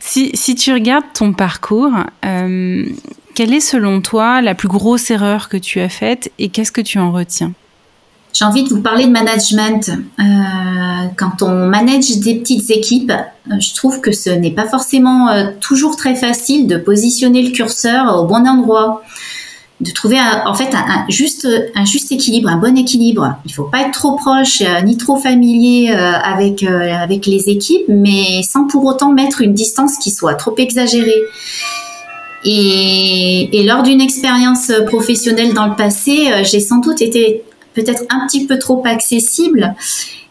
[0.00, 5.56] Si, si, tu regardes ton parcours, quelle est selon toi la plus grosse erreur que
[5.56, 7.52] tu as faite et qu'est-ce que tu en retiens?
[8.38, 9.90] J'ai envie de vous parler de management.
[9.90, 10.22] Euh,
[11.16, 15.46] quand on manage des petites équipes, euh, je trouve que ce n'est pas forcément euh,
[15.60, 19.02] toujours très facile de positionner le curseur au bon endroit,
[19.80, 23.34] de trouver en fait un, juste un équilibre, un bon équilibre.
[23.44, 28.84] Il faut pas être trop proche ni trop familier avec les équipes, mais sans pour
[28.84, 31.22] autant mettre une distance qui soit trop exagérée.
[32.44, 37.44] Et lors d'une expérience professionnelle dans le passé, j'ai sans doute été
[37.82, 39.74] peut-être un petit peu trop accessible.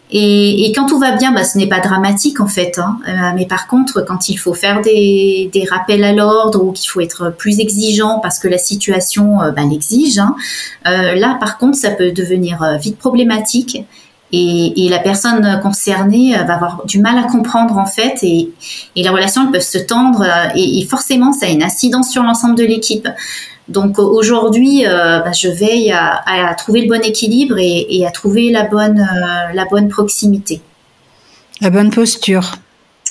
[0.10, 2.79] Et, quand tout va bien, bah, ce n'est pas dramatique en fait.
[2.79, 2.97] Hein.
[3.07, 7.01] Euh, mais par contre, quand il faut faire des, rappels à l'ordre ou qu'il faut
[7.01, 10.36] être plus exigeant parce que la situation euh, bah, l'exige, hein,
[10.88, 13.83] euh, là par contre, ça peut devenir vite problématique.
[14.33, 18.51] Et, la personne concernée va avoir du mal à comprendre en fait et,
[18.95, 22.55] et les relations elles peuvent se tendre et forcément ça a une incidence sur l'ensemble
[22.55, 23.07] de l'équipe.
[23.69, 28.63] Donc aujourd'hui, euh, bah, je veille à, trouver le bon équilibre et, à trouver la
[28.63, 30.62] bonne, euh, la bonne proximité.
[31.60, 32.53] La bonne posture.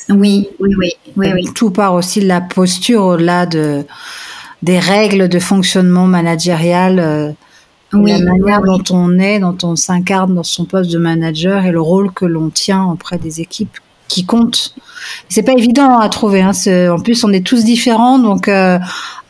[0.09, 3.85] Oui, oui, oui, oui, Tout part aussi de la posture au-delà de,
[4.63, 6.99] des règles de fonctionnement managérial.
[7.01, 7.33] Euh,
[7.93, 11.81] la manière dont on est, dont on s'incarne dans son poste de manager et le
[11.81, 14.75] rôle que l'on tient auprès des équipes qui comptent.
[15.29, 16.43] C'est pas évident à trouver.
[16.43, 16.53] Hein.
[16.91, 18.49] En plus, on est tous différents, donc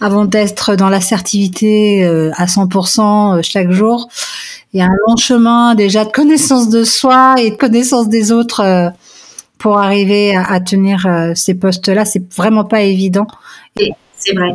[0.01, 4.09] avant d'être dans l'assertivité euh, à 100% euh, chaque jour.
[4.73, 8.31] Il y a un long chemin déjà de connaissance de soi et de connaissance des
[8.33, 8.91] autres euh,
[9.59, 12.05] pour arriver à, tenir ces postes-là.
[12.05, 13.27] C'est vraiment pas évident.
[13.75, 14.55] C'est vrai.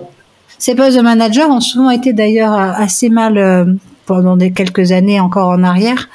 [0.60, 5.50] Ces postes de manager ont souvent été d'ailleurs assez mal pendant des quelques années encore
[5.50, 6.10] en arrière,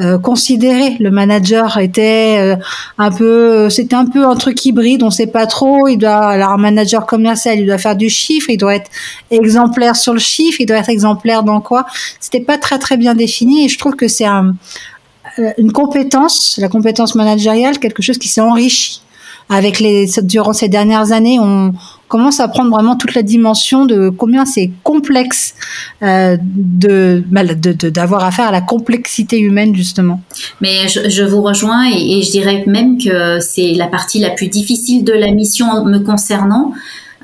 [0.00, 0.96] euh, considéré.
[1.00, 2.56] Le manager était euh,
[2.98, 5.88] un peu, c'était un peu un truc hybride, on sait pas trop.
[5.88, 8.90] Il doit, alors un manager commercial, il doit faire du chiffre, il doit être
[9.30, 11.86] exemplaire sur le chiffre, il doit être exemplaire dans quoi.
[12.20, 16.68] C'était pas très très bien défini et je trouve que c'est euh, une compétence, la
[16.68, 19.02] compétence managériale, quelque chose qui s'est enrichi
[19.48, 21.72] avec les durant ces dernières années, on
[22.08, 25.54] commence à prendre vraiment toute la dimension de combien c'est complexe
[26.02, 30.20] euh, de bah, d'avoir affaire à la complexité humaine justement.
[30.60, 35.04] Mais je, vous rejoins et, je dirais même que c'est la partie la plus difficile
[35.04, 36.72] de la mission me concernant.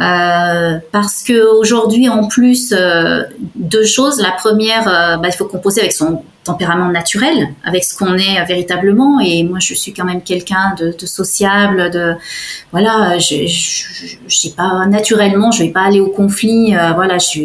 [0.02, 3.22] Euh, parce que aujourd'hui, en plus, euh,
[3.54, 4.20] deux choses.
[4.20, 8.44] La première, euh, bah, il faut composer avec son tempérament naturel, avec ce qu'on est
[8.46, 9.20] véritablement.
[9.20, 12.14] Et moi, je suis quand même quelqu'un de, sociable, de
[12.72, 16.74] voilà, je, je, je, sais pas naturellement, je vais pas aller au conflit.
[16.96, 17.42] Voilà, je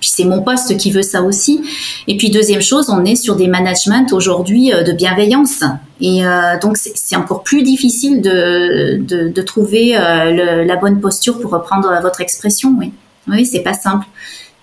[0.00, 1.60] puis c'est mon poste qui veut ça aussi.
[2.06, 5.64] Et puis deuxième chose, on est sur des managements aujourd'hui euh, de bienveillance.
[6.00, 11.40] Et euh, donc c'est encore plus difficile de, de, de trouver euh, la bonne posture
[11.40, 12.74] pour reprendre votre expression.
[12.78, 12.92] Oui,
[13.26, 14.06] oui, c'est pas simple.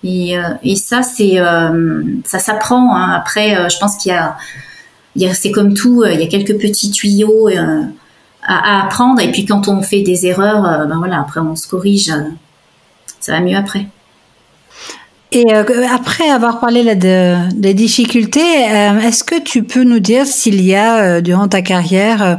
[0.04, 1.38] Et, et ça, c'est
[2.24, 2.94] ça s'apprend.
[2.94, 3.10] Hein.
[3.12, 4.36] Après, je pense qu'il y a,
[5.28, 7.86] a c'est comme tout, il y a quelques petits tuyaux à,
[8.46, 9.20] à, apprendre.
[9.20, 12.12] Et puis quand on fait des erreurs, ben voilà, après on se corrige.
[13.18, 13.86] ça va mieux après.
[15.36, 19.98] Et euh, après avoir parlé là, de, des difficultés, euh, est-ce que tu peux nous
[19.98, 22.38] dire s'il y a euh, durant ta carrière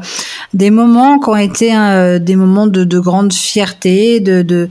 [0.55, 1.67] des moments qui ont été
[2.19, 4.67] des moments de, de, grande fierté, de, de,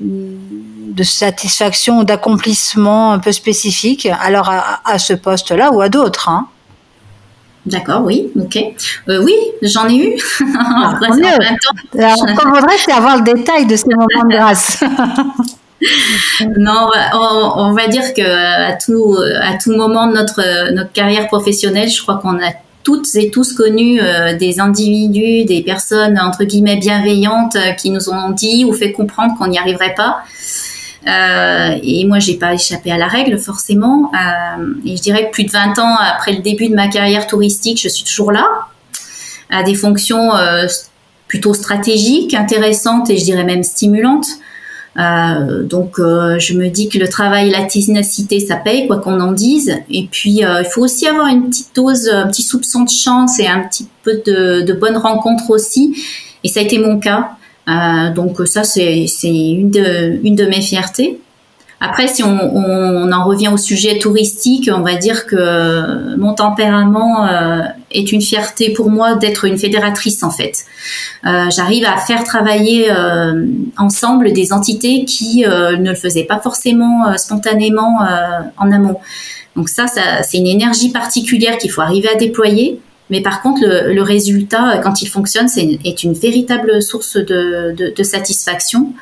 [0.00, 6.48] de satisfaction, d'accomplissement un peu spécifique, alors à, à ce poste-là ou à d'autres hein?
[7.66, 8.58] D'accord, oui, ok.
[9.06, 10.16] oui, j'en ai eu.
[10.58, 11.28] Ah, Après,
[12.02, 14.82] alors, on voudrait, c'est avoir le détail de ces moments de grâce.
[16.58, 21.88] non, on, va dire que à tout à tout moment de notre notre carrière professionnelle,
[21.88, 26.76] je crois qu'on a toutes et tous connu euh, des individus, des personnes entre guillemets
[26.76, 30.22] bienveillantes euh, qui nous ont dit ou fait comprendre qu'on n'y arriverait pas.
[31.06, 34.10] Euh, et moi, j'ai pas échappé à la règle forcément.
[34.84, 37.80] et je dirais que plus de 20 ans après le début de ma carrière touristique,
[37.82, 38.46] je suis toujours là,
[39.48, 40.30] à des fonctions
[41.26, 44.26] plutôt stratégiques, intéressantes et je dirais même stimulantes.
[44.98, 49.20] Euh, donc euh, je me dis que le travail la ténacité, ça paye, quoi qu'on
[49.20, 49.74] en dise.
[49.90, 53.38] Et puis euh, il faut aussi avoir une petite dose, un petit soupçon de chance
[53.38, 55.96] et un petit peu de, de bonnes rencontres aussi.
[56.42, 57.30] Et ça a été mon cas.
[58.14, 61.20] donc ça, c'est une de, une de mes fiertés.
[61.80, 67.26] Après, si on, on, en revient au sujet touristique, on va dire que mon tempérament
[67.26, 70.64] euh, est une fierté pour moi d'être une fédératrice en fait.
[71.26, 76.38] Euh, J'arrive à faire travailler euh, ensemble des entités qui euh, ne le faisaient pas
[76.38, 77.98] forcément euh, spontanément
[78.56, 79.00] en amont.
[79.56, 82.80] Donc ça, ça c'est une énergie particulière qu'il faut arriver à déployer.
[83.10, 87.74] Mais par contre, le, le résultat, quand il fonctionne, c'est est une véritable source de,
[87.76, 88.92] de, de satisfaction.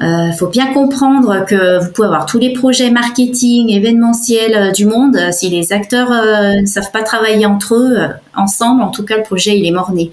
[0.00, 4.70] Il euh, faut bien comprendre que vous pouvez avoir tous les projets marketing, événementiels euh,
[4.70, 5.16] du monde.
[5.16, 7.98] Euh, si les acteurs ne savent pas travailler entre eux,
[8.34, 10.10] ensemble, en tout cas, le projet, il est mort-né.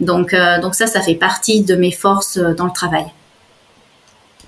[0.00, 3.04] Donc, donc ça, ça fait partie de mes forces dans le travail.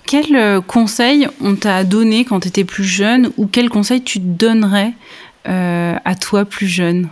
[0.07, 4.95] Quel conseil on t'a donné quand tu étais plus jeune ou quel conseil tu donnerais
[5.45, 7.09] à toi plus jeune?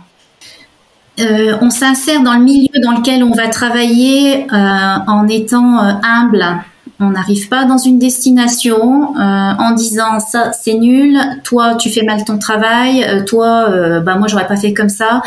[1.19, 6.43] On s'insère dans le milieu dans lequel on va travailler en étant humble,
[7.01, 12.03] on n'arrive pas dans une destination euh, en disant ça c'est nul, toi tu fais
[12.03, 15.21] mal ton travail, euh, toi euh, bah moi j'aurais pas fait comme ça.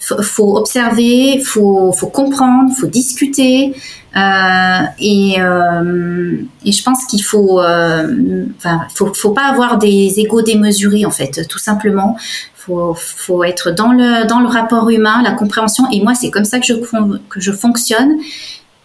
[0.00, 3.74] F faut observer, faut faut comprendre, faut discuter
[5.00, 5.36] et,
[6.64, 11.46] et je pense qu'il faut enfin faut faut pas avoir des égos démesurés en fait
[11.48, 12.16] tout simplement
[12.54, 16.44] faut faut être dans le dans le rapport humain, la compréhension et moi c'est comme
[16.44, 16.74] ça que je
[17.28, 18.12] que je fonctionne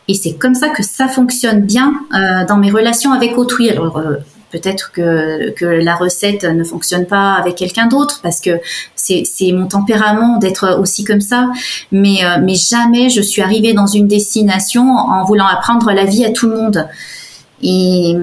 [0.07, 3.69] et c'est comme ça que ça fonctionne bien euh, dans mes relations avec autrui.
[3.69, 4.15] Alors euh,
[4.51, 8.59] peut-être que, que la recette ne fonctionne pas avec quelqu'un d'autre parce que
[8.95, 11.49] c'est, mon tempérament d'être aussi comme ça.
[11.91, 16.25] Mais, euh, mais jamais je suis arrivée dans une destination en voulant apprendre la vie
[16.25, 16.87] à tout le monde.
[17.63, 18.13] Et,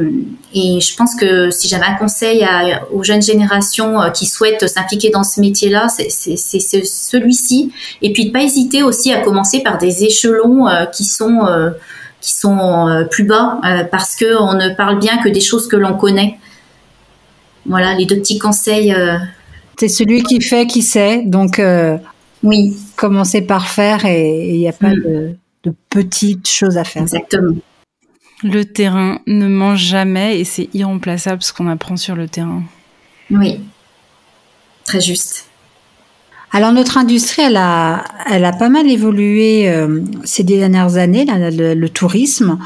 [0.55, 4.69] et je pense que si j'avais un conseil à, aux jeunes générations euh, qui souhaitent
[4.69, 7.73] s'impliquer dans ce métier-là, c'est celui-ci.
[8.03, 11.71] Et puis de pas hésiter aussi à commencer par des échelons euh, qui sont euh,
[12.21, 15.95] qui sont plus bas, parce que on ne parle bien que des choses que l'on
[15.95, 16.37] connaît.
[17.65, 18.95] Voilà les deux petits conseils.
[19.79, 21.59] C'est celui qui fait qui sait, donc
[22.43, 25.03] oui, commencer par faire et il n'y a pas mm.
[25.03, 27.01] de, de petites choses à faire.
[27.01, 27.55] Exactement.
[28.43, 32.63] Le terrain ne mange jamais et c'est irremplaçable ce qu'on apprend sur le terrain.
[33.31, 33.61] Oui,
[34.85, 35.47] très juste.
[36.53, 38.03] Alors notre industrie, elle a,
[38.59, 42.59] pas mal évolué euh, ces dernières années, le, tourisme.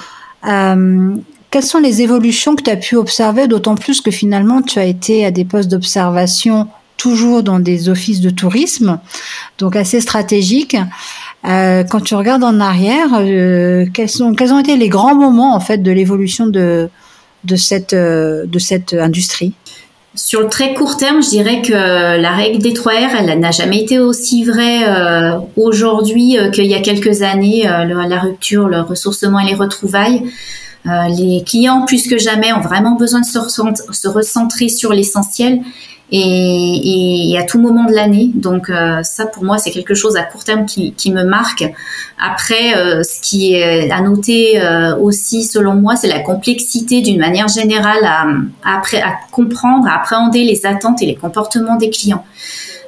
[0.48, 1.14] Euh,
[1.50, 4.84] quelles sont les évolutions que tu as pu observer, d'autant plus que finalement tu as
[4.84, 8.98] été à des postes d'observation toujours dans des offices de tourisme,
[9.58, 10.76] donc assez stratégiques.
[11.46, 15.78] Euh, quand tu regardes en arrière, euh, quels, ont été les grands moments en fait
[15.78, 16.88] de l'évolution de,
[17.92, 19.52] euh, cette industrie?
[20.14, 23.50] Sur le très court terme, je dirais que la règle des 3 R, elle n'a
[23.50, 24.84] jamais été aussi vraie
[25.56, 27.64] aujourd'hui qu'il y a quelques années.
[27.64, 30.22] la rupture, le ressourcement et les retrouvailles.
[30.86, 35.62] les clients, plus que jamais, ont vraiment besoin de se recentrer sur l'essentiel
[36.16, 38.30] et, à tout moment de l'année.
[38.34, 41.64] Donc euh, ça, pour moi, c'est quelque chose à court terme qui, me marque.
[42.18, 47.18] Après, euh, ce qui est à noter euh, aussi, selon moi, c'est la complexité d'une
[47.18, 48.82] manière générale à,
[49.32, 52.24] comprendre, à appréhender les attentes et les comportements des clients.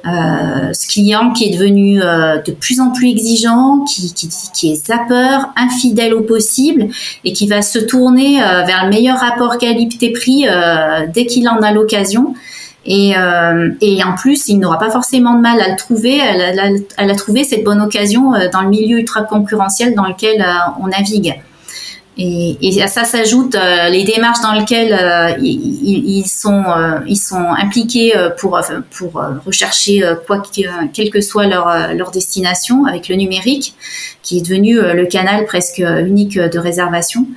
[0.05, 5.39] Ce client qui est devenu de plus en plus exigeant, qui, qui, qui est zapper,
[5.57, 6.87] infidèle au possible
[7.25, 10.45] et qui va se tourner vers le meilleur rapport qualité-prix
[11.13, 12.35] dès qu'il en a l'occasion.
[12.85, 16.17] Et, euh, et en plus, il n'aura pas forcément de mal à le trouver.
[16.17, 20.05] Elle, elle, elle a trouvé cette bonne occasion euh, dans le milieu ultra concurrentiel dans
[20.05, 20.45] lequel euh,
[20.81, 21.35] on navigue.
[22.19, 26.63] Et, et, à ça s'ajoutent euh, les démarches dans lesquelles ils, ils, sont
[27.05, 28.59] ils sont impliqués pour
[28.89, 33.75] pour rechercher quoi que, quelle que soit leur leur destination avec le numérique
[34.23, 37.27] qui est devenu le canal presque unique de réservation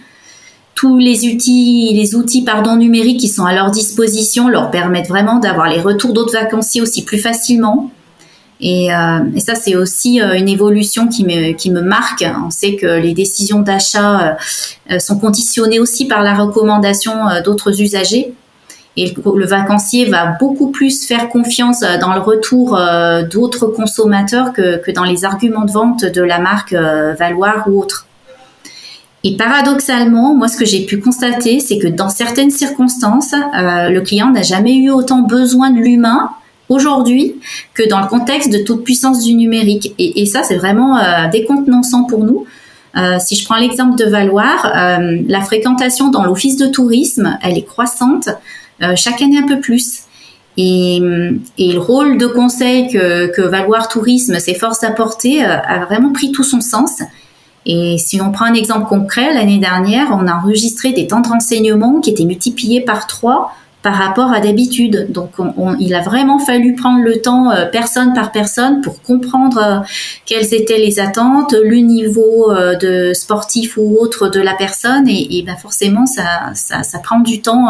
[0.80, 2.42] tous les outils, les outils
[2.78, 7.04] numériques qui sont à leur disposition leur permettent vraiment d'avoir les retours d'autres vacanciers aussi
[7.04, 7.90] plus facilement.
[8.62, 12.24] Et, euh, ça, c'est aussi euh, une évolution qui me, qui me marque.
[12.46, 14.38] On sait que les décisions d'achat
[14.90, 17.12] euh, sont conditionnées aussi par la recommandation
[17.44, 18.32] d'autres usagers.
[18.96, 22.78] Et le, vacancier va beaucoup plus faire confiance dans le retour
[23.30, 28.06] d'autres consommateurs que, que, dans les arguments de vente de la marque Valoir ou autre.
[29.22, 34.00] Et paradoxalement, moi, ce que j'ai pu constater, c'est que dans certaines circonstances, euh, le
[34.00, 36.30] client n'a jamais eu autant besoin de l'humain
[36.70, 37.35] aujourd'hui
[37.74, 39.92] que dans le contexte de toute puissance du numérique.
[39.98, 42.46] Et, ça, c'est vraiment euh, décontenançant pour nous.
[42.96, 47.58] Euh, si je prends l'exemple de Valoir, euh, la fréquentation dans l'office de tourisme, elle
[47.58, 48.31] est croissante
[48.96, 50.04] chaque année un peu plus.
[50.56, 51.02] Et,
[51.58, 56.44] et, le rôle de conseil que, que Valoir Tourisme s'efforce d'apporter a vraiment pris tout
[56.44, 57.02] son sens.
[57.67, 61.29] Et si on prend un exemple concret, l'année dernière, on a enregistré des temps de
[61.29, 65.06] renseignement qui étaient multipliés par trois par rapport à d'habitude.
[65.11, 65.33] Donc,
[65.79, 69.79] il a vraiment fallu prendre le temps, euh, personne par personne, pour comprendre euh,
[70.27, 75.42] quelles étaient les attentes, le niveau euh, de sportif ou autre de la personne, et,
[75.46, 76.52] ben forcément, ça,
[77.02, 77.69] prend du temps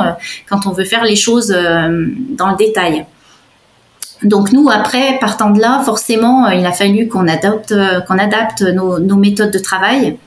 [0.48, 3.06] quand on veut faire les choses dans le détail.
[4.22, 7.74] Donc nous, après, partant de là, forcément, il a fallu qu'on adapte,
[8.06, 10.18] qu'on adapte nos, méthodes de travail.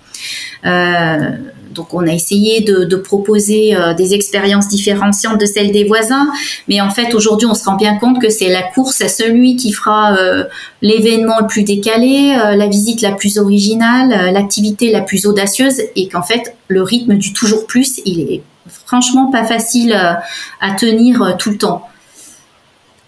[0.65, 1.29] Euh,
[1.73, 6.31] donc on a essayé de, proposer euh, des expériences différenciantes de celles des voisins,
[6.67, 9.55] mais en fait aujourd'hui on se rend bien compte que c'est la course à celui
[9.55, 10.45] qui fera euh,
[10.81, 16.07] l'événement le plus décalé, euh, la visite la plus originale, l'activité la plus audacieuse, et
[16.07, 18.43] qu'en fait le rythme du toujours plus, il est
[18.85, 21.87] franchement pas facile à tenir tout le temps.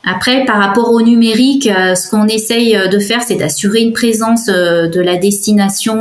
[0.07, 3.91] Après, par rapport au numérique, euh, ce qu'on essaye euh, de faire, c'est d'assurer une
[3.91, 5.95] présence euh, de la destination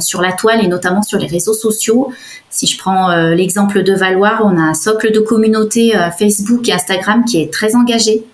[0.00, 2.10] sur la toile et notamment sur les réseaux sociaux.
[2.48, 7.24] Si je prends l'exemple de Valoir, on a un socle de communauté Facebook et Instagram
[7.24, 8.24] qui est très engagé.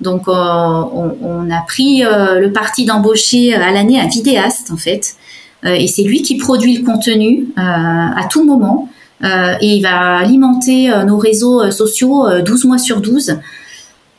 [0.00, 5.16] Donc, on, a pris le parti d'embaucher à l'année un vidéaste, en fait.
[5.64, 8.88] et c'est lui qui produit le contenu à tout moment.
[9.22, 13.38] et il va alimenter nos réseaux sociaux 12 mois sur 12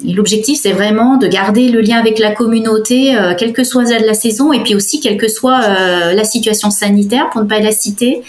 [0.03, 4.13] l'objectif, c'est vraiment de garder le lien avec la communauté, euh, quelle que soit la
[4.13, 7.71] saison, et puis aussi quelle que soit euh, la situation sanitaire, pour ne pas la
[7.71, 8.21] citer,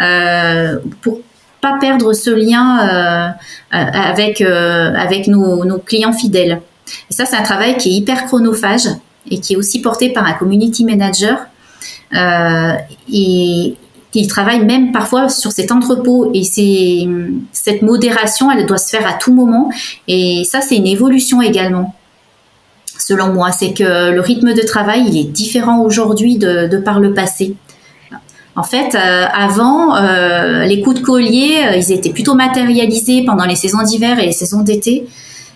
[0.00, 1.20] euh, pour
[1.60, 3.34] pas perdre ce lien
[3.70, 6.60] avec avec nos, nos, clients fidèles.
[7.08, 8.88] Et ça, c'est un travail qui est hyper chronophage
[9.30, 11.38] et qui est aussi porté par un community manager.
[12.12, 13.76] et
[14.14, 17.08] il travaille même parfois sur cet entrepôt et c'est
[17.52, 19.70] cette modération, elle doit se faire à tout moment
[20.08, 21.94] et ça c'est une évolution également.
[22.98, 27.14] Selon moi, c'est que le rythme de travail il est différent aujourd'hui de, par le
[27.14, 27.56] passé.
[28.54, 33.46] En fait, euh, avant, euh, les coups de collier, euh, ils étaient plutôt matérialisés pendant
[33.46, 35.06] les saisons d'hiver et les saisons d'été.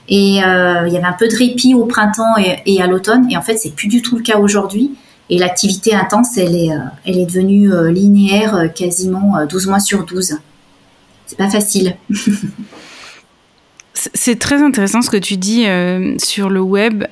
[0.09, 3.26] Et il y avait un peu de répit au printemps et, et à l'automne.
[3.28, 4.92] Et en fait, c'est plus du tout le cas aujourd'hui.
[5.28, 9.80] Et l'activité intense, elle est, euh, elle est devenue euh, linéaire euh, quasiment 12 mois
[9.80, 10.38] sur 12.
[11.26, 11.96] C'est pas facile.
[14.14, 15.64] C'est très intéressant ce que tu dis
[16.18, 17.04] sur le web,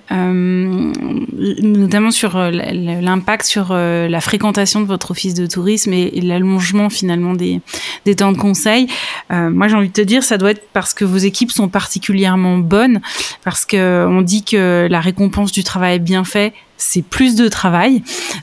[1.33, 7.61] notamment sur l'impact sur la fréquentation de votre office de tourisme et, l'allongement finalement des,
[8.05, 8.87] des, temps de conseil.
[9.31, 12.59] moi, j'ai envie de te dire, ça doit être parce que vos équipes sont particulièrement
[12.59, 13.01] bonnes,
[13.43, 18.03] parce que on dit que la récompense du travail bien fait, c'est plus de travail.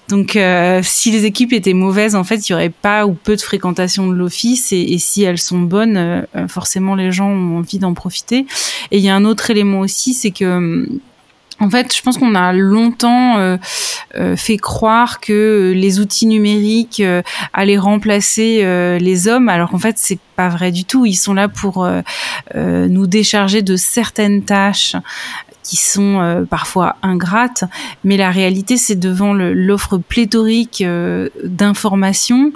[0.09, 3.35] Donc, euh, si les équipes étaient mauvaises, en fait, il y aurait pas ou peu
[3.35, 4.71] de fréquentation de l'office.
[4.71, 8.45] Et, si elles sont bonnes, euh, forcément, les gens ont envie d'en profiter.
[8.91, 10.87] Et il y a un autre élément aussi, c'est que
[11.59, 13.57] en fait, je pense qu'on a longtemps euh,
[14.35, 17.03] fait croire que les outils numériques
[17.53, 21.05] allaient remplacer les hommes, alors qu'en fait, c'est pas vrai du tout.
[21.05, 21.87] Ils sont là pour
[22.55, 24.95] nous décharger de certaines tâches
[25.63, 27.63] qui sont euh, parfois ingrates,
[28.03, 32.51] mais la réalité, c'est devant l'offre pléthorique euh, d'informations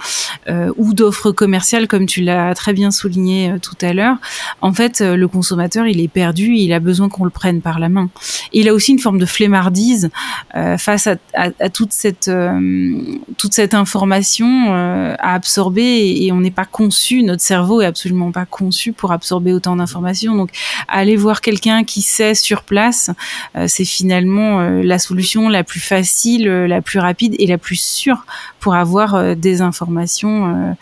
[0.50, 4.18] euh, ou d'offres commerciales, comme tu l'as très bien souligné tout à l'heure.
[4.62, 7.90] En fait, le consommateur, il est perdu, il a besoin qu'on le prenne par la
[7.90, 8.10] main.
[8.54, 10.10] il a aussi une forme de flemmardise
[10.78, 12.32] face à, à, à, toute cette
[13.38, 18.32] toute cette information à absorber, et, et on n'est pas conçu, notre cerveau est absolument
[18.32, 20.36] pas conçu pour absorber autant d'informations.
[20.36, 20.50] Donc,
[20.88, 22.95] aller voir quelqu'un qui sait sur place
[23.56, 27.58] euh, c'est finalement euh, la solution la plus facile, euh, la plus rapide et la
[27.58, 28.26] plus sûre
[28.60, 30.76] pour avoir des informations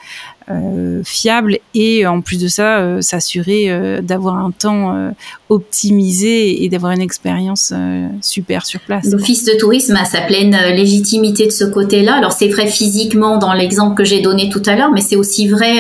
[1.04, 5.14] fiable et en plus de ça euh, s'assurer euh, d'avoir un temps
[5.50, 7.74] optimisé et d'avoir une expérience
[8.22, 9.06] super sur place.
[9.06, 12.16] L'office de tourisme a sa pleine légitimité de ce côté-là.
[12.16, 15.48] Alors c'est vrai physiquement dans l'exemple que j'ai donné tout à l'heure, mais c'est aussi
[15.48, 15.80] vrai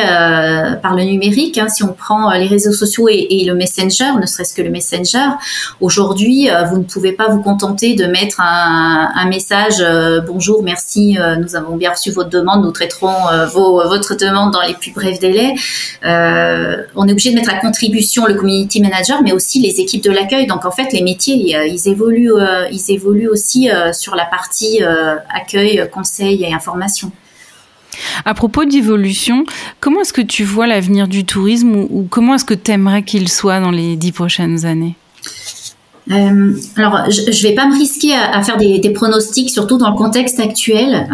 [0.81, 1.57] par le numérique.
[1.57, 1.69] Hein.
[1.69, 5.25] Si on prend les réseaux sociaux et, le messenger, ne serait-ce que le messenger,
[5.81, 9.83] aujourd'hui vous ne pouvez pas vous contenter de mettre un, un message
[10.27, 14.73] bonjour, merci, nous avons bien reçu votre demande, nous traiterons vos, votre demande dans les
[14.73, 15.53] plus brefs délais.
[16.05, 20.03] Euh, on est obligé de mettre à contribution le community manager, mais aussi les équipes
[20.03, 20.47] de l'accueil.
[20.47, 24.81] Donc en fait, les métiers, ils, évoluent, euh, ils évoluent aussi euh, sur la partie
[25.29, 27.11] accueil, conseil et information.
[28.25, 29.45] À propos d'évolution,
[29.79, 33.29] comment est-ce que tu vois l'avenir du tourisme ou, comment est-ce que tu aimerais qu'il
[33.29, 34.95] soit dans les dix prochaines années?
[36.09, 40.39] Alors, je ne vais pas me risquer à, faire des, pronostics, surtout dans le contexte
[40.39, 41.07] actuel.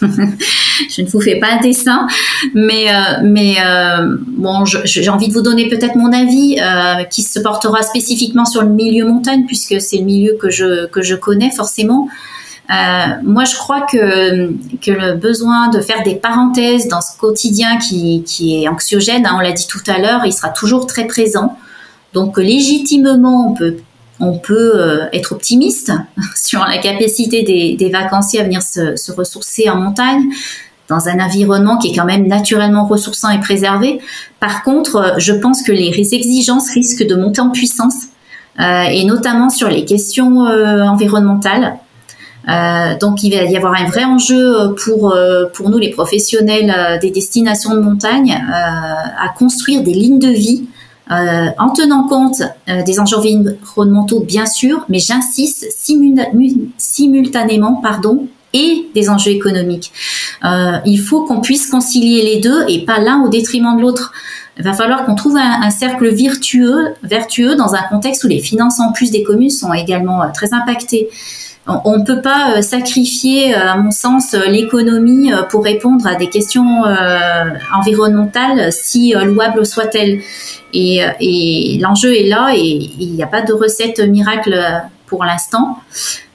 [0.90, 2.06] je ne vous fais pas un dessin,
[2.54, 7.22] mais euh, mais euh, bon, j'ai envie de vous donner peut-être mon avis euh, qui
[7.22, 11.14] se portera spécifiquement sur le milieu montagne puisque c'est le milieu que je que je
[11.14, 12.08] connais forcément.
[13.24, 18.22] moi, je crois que, que le besoin de faire des parenthèses dans ce quotidien qui,
[18.22, 21.58] qui est anxiogène, hein, on l'a dit tout à l'heure, il sera toujours très présent.
[22.12, 23.76] Donc, légitimement, on peut
[24.20, 25.92] on peut euh, être optimiste
[26.36, 30.22] sur la capacité des, vacanciers à venir se, ressourcer en montagne
[30.88, 34.00] dans un environnement qui est quand même naturellement ressourçant et préservé.
[34.40, 37.94] Par contre, euh, je pense que les exigences risquent de monter en puissance,
[38.58, 41.76] euh, et notamment sur les questions environnementales.
[43.00, 45.14] donc il va y avoir un vrai enjeu pour,
[45.54, 50.66] pour nous les professionnels des destinations de montagne à construire des lignes de vie
[51.58, 55.66] en tenant compte euh, des enjeux environnementaux, bien sûr, mais j'insiste
[56.78, 59.92] simultanément, pardon, et des enjeux économiques.
[60.44, 64.12] Euh, il faut qu'on puisse concilier les deux et pas l'un au détriment de l'autre.
[64.56, 68.92] Il va falloir qu'on trouve un, cercle vertueux dans un contexte où les finances en
[68.92, 71.08] plus des communes sont également très impactées
[71.84, 76.14] on ne peut pas euh, sacrifier, euh, à mon sens, euh, l'économie pour répondre à
[76.14, 76.82] des questions
[77.74, 80.20] environnementales, si louables soient-elles.
[80.72, 84.54] Et, l'enjeu est là et il n'y a pas de recette miracle
[85.06, 85.78] pour l'instant.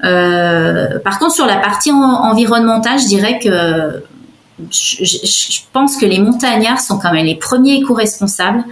[0.02, 4.04] par contre, sur la partie environnementale, je dirais que
[4.72, 8.64] je, pense que les montagnards sont quand même les premiers éco-responsables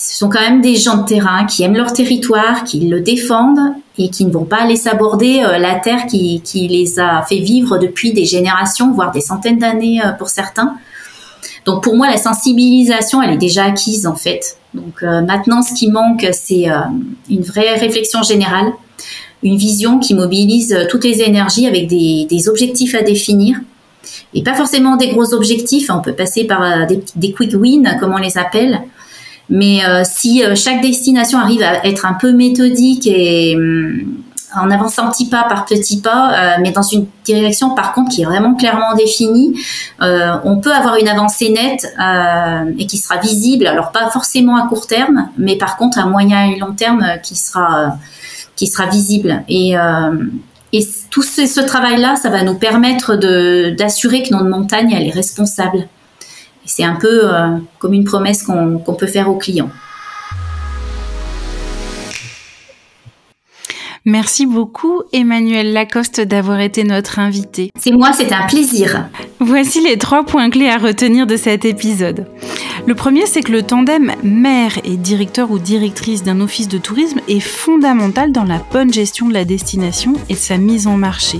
[0.00, 3.74] ce sont quand même des gens de terrain qui aiment leur territoire, qui le défendent
[4.04, 7.78] et qui ne vont pas aller s'aborder euh, la terre qui, les a fait vivre
[7.78, 10.74] depuis des générations, voire des centaines d'années euh, pour certains.
[11.66, 14.56] Donc pour moi, la sensibilisation, elle est déjà acquise en fait.
[14.72, 16.66] Donc euh, maintenant, ce qui manque, c'est
[17.28, 18.72] une vraie réflexion générale,
[19.42, 23.58] une vision qui mobilise toutes les énergies avec des, objectifs à définir.
[24.32, 28.18] Et pas forcément des gros objectifs, on peut passer par des quick wins, comme on
[28.18, 28.80] les appelle,
[29.50, 34.22] mais euh, si euh, chaque destination arrive à être un peu méthodique et hum,
[34.54, 38.22] en avançant petit pas par petit pas, euh, mais dans une direction par contre qui
[38.22, 39.54] est vraiment clairement définie,
[40.00, 41.86] on peut avoir une avancée nette
[42.76, 43.68] et qui sera visible.
[43.68, 47.36] Alors pas forcément à court terme, mais par contre à moyen et long terme qui
[47.36, 47.96] sera
[48.56, 49.44] qui sera visible.
[49.48, 49.76] Et
[51.10, 55.86] tout ce, ce travail-là, ça va nous permettre d'assurer que notre montagne elle est responsable
[56.70, 59.70] c'est un peu euh, comme une promesse qu'on peut faire aux clients.
[64.06, 67.70] Merci beaucoup Emmanuel Lacoste d'avoir été notre invité.
[67.78, 69.10] C'est moi, c'est un plaisir.
[69.40, 72.26] Voici les trois points clés à retenir de cet épisode.
[72.86, 77.20] Le premier, c'est que le tandem maire et directeur ou directrice d'un office de tourisme
[77.28, 81.38] est fondamental dans la bonne gestion de la destination et de sa mise en marché.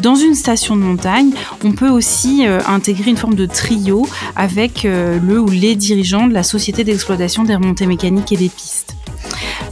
[0.00, 1.30] Dans une station de montagne,
[1.64, 6.26] on peut aussi euh, intégrer une forme de trio avec euh, le ou les dirigeants
[6.26, 8.95] de la société d'exploitation des remontées mécaniques et des pistes.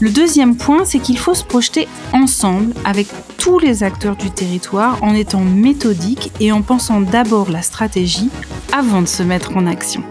[0.00, 3.06] Le deuxième point, c'est qu'il faut se projeter ensemble avec
[3.38, 8.30] tous les acteurs du territoire en étant méthodique et en pensant d'abord la stratégie
[8.72, 10.02] avant de se mettre en action.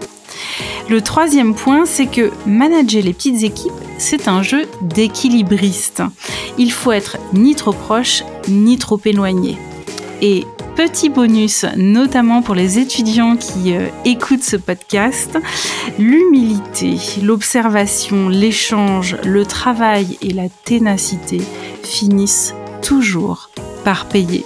[0.90, 6.04] Le troisième point, c'est que manager les petites équipes, c'est un jeu d'équilibriste.
[6.58, 9.58] Il faut être ni trop proche, ni trop éloigné.
[10.76, 15.38] Petit bonus, notamment pour les étudiants qui euh, écoutent ce podcast,
[16.00, 21.42] l'humilité, l'observation, l'échange, le travail et la ténacité
[21.84, 23.52] finissent toujours
[23.84, 24.46] par payer.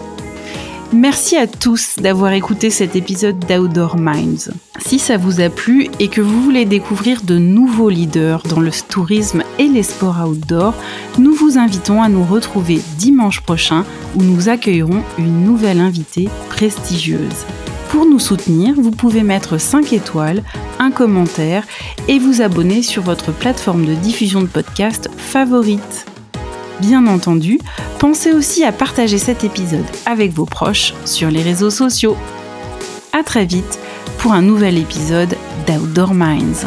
[0.93, 4.51] Merci à tous d'avoir écouté cet épisode d'Outdoor Minds.
[4.79, 8.71] Si ça vous a plu et que vous voulez découvrir de nouveaux leaders dans le
[8.87, 10.73] tourisme et les sports outdoor,
[11.19, 13.83] nous vous invitons à nous retrouver dimanche prochain
[14.15, 17.45] où nous accueillerons une nouvelle invitée prestigieuse.
[17.89, 20.41] Pour nous soutenir, vous pouvez mettre 5 étoiles,
[20.79, 21.65] un commentaire
[22.07, 26.05] et vous abonner sur votre plateforme de diffusion de podcast favorite.
[26.79, 27.59] Bien entendu,
[27.99, 32.15] pensez aussi à partager cet épisode avec vos proches sur les réseaux sociaux.
[33.13, 33.79] A très vite
[34.19, 36.65] pour un nouvel épisode d'Outdoor Minds.